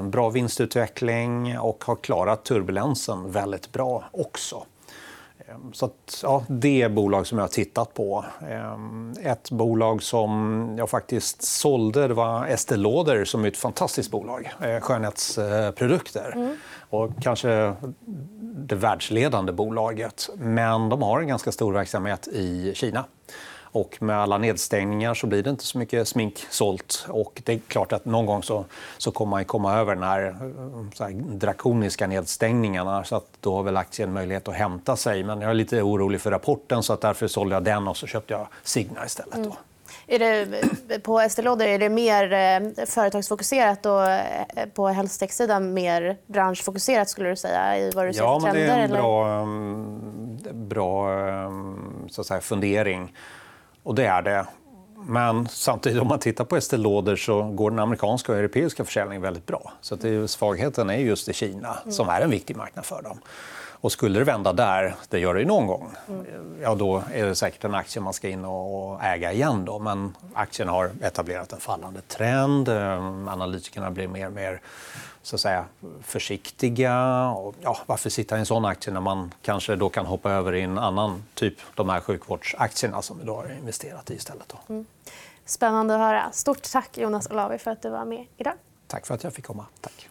Bra 0.02 0.30
vinstutveckling 0.30 1.58
och 1.58 1.84
har 1.84 1.96
klarat 1.96 2.44
turbulensen 2.44 3.32
väldigt 3.32 3.72
bra 3.72 4.04
också. 4.12 4.64
Ehm, 5.56 5.72
så 5.72 5.86
att, 5.86 6.20
ja, 6.22 6.44
det 6.48 6.82
är 6.82 6.88
bolag 6.88 7.26
som 7.26 7.38
jag 7.38 7.42
har 7.42 7.48
tittat 7.48 7.94
på. 7.94 8.24
Ehm, 8.50 9.14
ett 9.22 9.50
bolag 9.50 10.02
som 10.02 10.74
jag 10.78 10.90
faktiskt 10.90 11.42
sålde 11.42 12.08
det 12.08 12.14
var 12.14 12.46
Estée 12.46 12.76
Lauder 12.76 13.24
som 13.24 13.44
är 13.44 13.48
ett 13.48 13.56
fantastiskt 13.56 14.10
bolag. 14.10 14.52
Eh, 14.62 14.80
skönhetsprodukter. 14.80 16.32
Mm. 16.34 16.56
Och 16.90 17.10
kanske 17.22 17.74
det 18.56 18.74
världsledande 18.74 19.52
bolaget. 19.52 20.28
Men 20.36 20.88
de 20.88 21.02
har 21.02 21.20
en 21.20 21.28
ganska 21.28 21.52
stor 21.52 21.72
verksamhet 21.72 22.28
i 22.28 22.72
Kina. 22.74 23.04
Och 23.76 24.02
med 24.02 24.16
alla 24.16 24.38
nedstängningar 24.38 25.14
så 25.14 25.26
blir 25.26 25.42
det 25.42 25.50
inte 25.50 25.64
så 25.64 25.78
mycket 25.78 26.08
smink 26.08 26.46
sålt. 26.50 27.06
Och 27.08 27.42
det 27.44 27.52
är 27.52 27.58
klart 27.58 27.92
att 27.92 28.04
någon 28.04 28.26
gång 28.26 28.42
så, 28.42 28.64
så 28.98 29.10
kommer 29.10 29.30
man 29.30 29.44
komma 29.44 29.78
över 29.78 29.94
den 29.94 30.04
här, 30.04 30.36
så 30.94 31.04
här 31.04 31.10
drakoniska 31.12 32.06
nedstängningarna. 32.06 33.04
Så 33.04 33.16
att 33.16 33.26
då 33.40 33.56
har 33.56 33.62
väl 33.62 33.76
aktien 33.76 34.12
möjlighet 34.12 34.48
att 34.48 34.54
hämta 34.54 34.96
sig. 34.96 35.24
Men 35.24 35.40
jag 35.40 35.50
är 35.50 35.54
lite 35.54 35.82
orolig 35.82 36.20
för 36.20 36.30
rapporten 36.30 36.82
så 36.82 36.92
att 36.92 37.00
därför 37.00 37.28
sålde 37.28 37.54
jag 37.54 37.64
den 37.64 37.88
och 37.88 37.96
så 37.96 38.06
köpte 38.06 38.34
jag 38.34 38.46
Signa 38.62 39.06
istället. 39.06 39.34
Då. 39.34 39.40
Mm. 39.40 39.56
Är 40.06 40.18
det, 40.18 41.00
på 41.00 41.20
Estée 41.20 41.44
Lauder 41.44 41.66
är 41.66 41.78
det 41.78 41.88
mer 41.88 42.32
eh, 42.32 42.86
företagsfokuserat 42.86 43.86
och 43.86 44.06
eh, 44.06 44.66
på 44.74 44.88
hälsotechsidan 44.88 45.74
mer 45.74 46.16
branschfokuserat 46.26 47.08
skulle 47.08 47.28
du 47.28 47.36
säga 47.36 47.78
i 47.78 47.90
vad 47.90 48.06
du 48.06 48.12
ser 48.12 48.22
ja? 48.22 48.40
Ja, 48.44 48.52
det 48.52 48.64
är 48.64 48.78
en 48.78 48.90
bra, 48.90 49.40
mm, 49.42 50.68
bra 50.68 51.08
så 52.10 52.20
att 52.20 52.26
säga, 52.26 52.40
fundering. 52.40 53.12
Och 53.86 53.94
det 53.94 54.06
är 54.06 54.22
det. 54.22 54.46
Men 55.08 55.48
samtidigt 55.48 56.02
om 56.02 56.08
man 56.08 56.18
tittar 56.18 56.44
på 56.44 56.56
Estée 56.56 56.78
Lauder 56.78 57.16
så 57.16 57.42
går 57.42 57.70
den 57.70 57.78
amerikanska 57.78 58.32
och 58.32 58.38
europeiska 58.38 58.84
försäljningen 58.84 59.22
väldigt 59.22 59.46
bra. 59.46 59.72
Så 59.80 59.96
det 59.96 60.08
är, 60.08 60.26
svagheten 60.26 60.90
är 60.90 60.98
just 60.98 61.28
i 61.28 61.32
Kina 61.32 61.78
som 61.90 62.08
är 62.08 62.20
en 62.20 62.30
viktig 62.30 62.56
marknad 62.56 62.84
för 62.84 63.02
dem. 63.02 63.18
Och 63.86 63.92
skulle 63.92 64.18
det 64.18 64.24
vända 64.24 64.52
där, 64.52 64.94
det 65.08 65.18
gör 65.18 65.34
det 65.34 65.40
ju 65.40 65.46
någon 65.46 65.66
gång, 65.66 65.90
ja, 66.62 66.74
då 66.74 67.02
är 67.12 67.26
det 67.26 67.34
säkert 67.34 67.64
en 67.64 67.74
aktie 67.74 68.02
man 68.02 68.12
ska 68.12 68.28
in 68.28 68.44
och 68.44 69.04
äga 69.04 69.32
igen. 69.32 69.64
Då. 69.64 69.78
Men 69.78 70.16
aktien 70.34 70.68
har 70.68 70.90
etablerat 71.02 71.52
en 71.52 71.60
fallande 71.60 72.00
trend. 72.00 72.68
Ehm, 72.68 73.28
analytikerna 73.28 73.90
blir 73.90 74.08
mer 74.08 74.26
och 74.26 74.32
mer 74.32 74.60
så 75.22 75.36
att 75.36 75.40
säga, 75.40 75.64
försiktiga. 76.02 77.24
Och, 77.30 77.54
ja, 77.60 77.78
varför 77.86 78.10
sitta 78.10 78.36
i 78.36 78.38
en 78.38 78.46
sån 78.46 78.64
aktie 78.64 78.92
när 78.92 79.00
man 79.00 79.34
kanske 79.42 79.76
då 79.76 79.88
kan 79.88 80.06
hoppa 80.06 80.30
över 80.30 80.54
i 80.54 80.62
en 80.62 80.78
annan 80.78 81.24
typ, 81.34 81.54
de 81.74 81.88
här 81.88 82.00
sjukvårdsaktierna 82.00 83.02
som 83.02 83.18
vi 83.18 83.24
då 83.24 83.36
har 83.36 83.52
investerat 83.58 84.10
i 84.10 84.14
istället. 84.14 84.48
Då. 84.48 84.74
Mm. 84.74 84.86
Spännande 85.44 85.94
att 85.94 86.00
höra. 86.00 86.32
Stort 86.32 86.72
tack 86.72 86.98
Jonas 86.98 87.30
Olavi 87.30 87.58
för 87.58 87.70
att 87.70 87.82
du 87.82 87.90
var 87.90 88.04
med 88.04 88.26
idag. 88.36 88.54
Tack 88.86 89.06
för 89.06 89.14
att 89.14 89.24
jag 89.24 89.32
fick 89.32 89.44
komma. 89.44 89.66
Tack. 89.80 90.08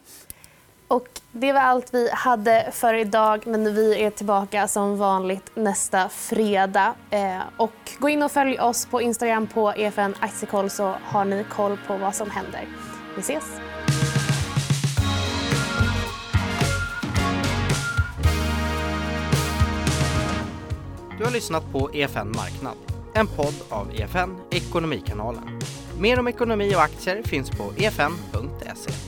Och 0.88 1.08
det 1.32 1.52
var 1.52 1.60
allt 1.60 1.94
vi 1.94 2.10
hade 2.12 2.70
för 2.72 2.94
idag, 2.94 3.46
men 3.46 3.74
vi 3.74 4.02
är 4.02 4.10
tillbaka 4.10 4.68
som 4.68 4.98
vanligt 4.98 5.50
nästa 5.54 6.08
fredag. 6.08 6.94
Eh, 7.10 7.38
och 7.56 7.72
gå 7.98 8.08
in 8.08 8.22
och 8.22 8.32
följ 8.32 8.60
oss 8.60 8.86
på 8.86 9.02
Instagram 9.02 9.46
på 9.46 9.72
EFN 9.76 10.14
Aktiekoll 10.20 10.70
så 10.70 10.94
har 11.02 11.24
ni 11.24 11.44
koll 11.50 11.78
på 11.86 11.96
vad 11.96 12.14
som 12.14 12.30
händer. 12.30 12.68
Vi 13.16 13.20
ses! 13.20 13.60
Du 21.18 21.24
har 21.24 21.30
lyssnat 21.30 21.72
på 21.72 21.90
EFN 21.94 22.32
Marknad, 22.36 22.76
en 23.14 23.26
podd 23.26 23.54
av 23.68 23.94
EFN 23.94 24.36
Ekonomikanalen. 24.50 25.60
Mer 26.00 26.18
om 26.18 26.28
ekonomi 26.28 26.74
och 26.74 26.82
aktier 26.82 27.22
finns 27.22 27.50
på 27.50 27.72
efn.se. 27.76 29.05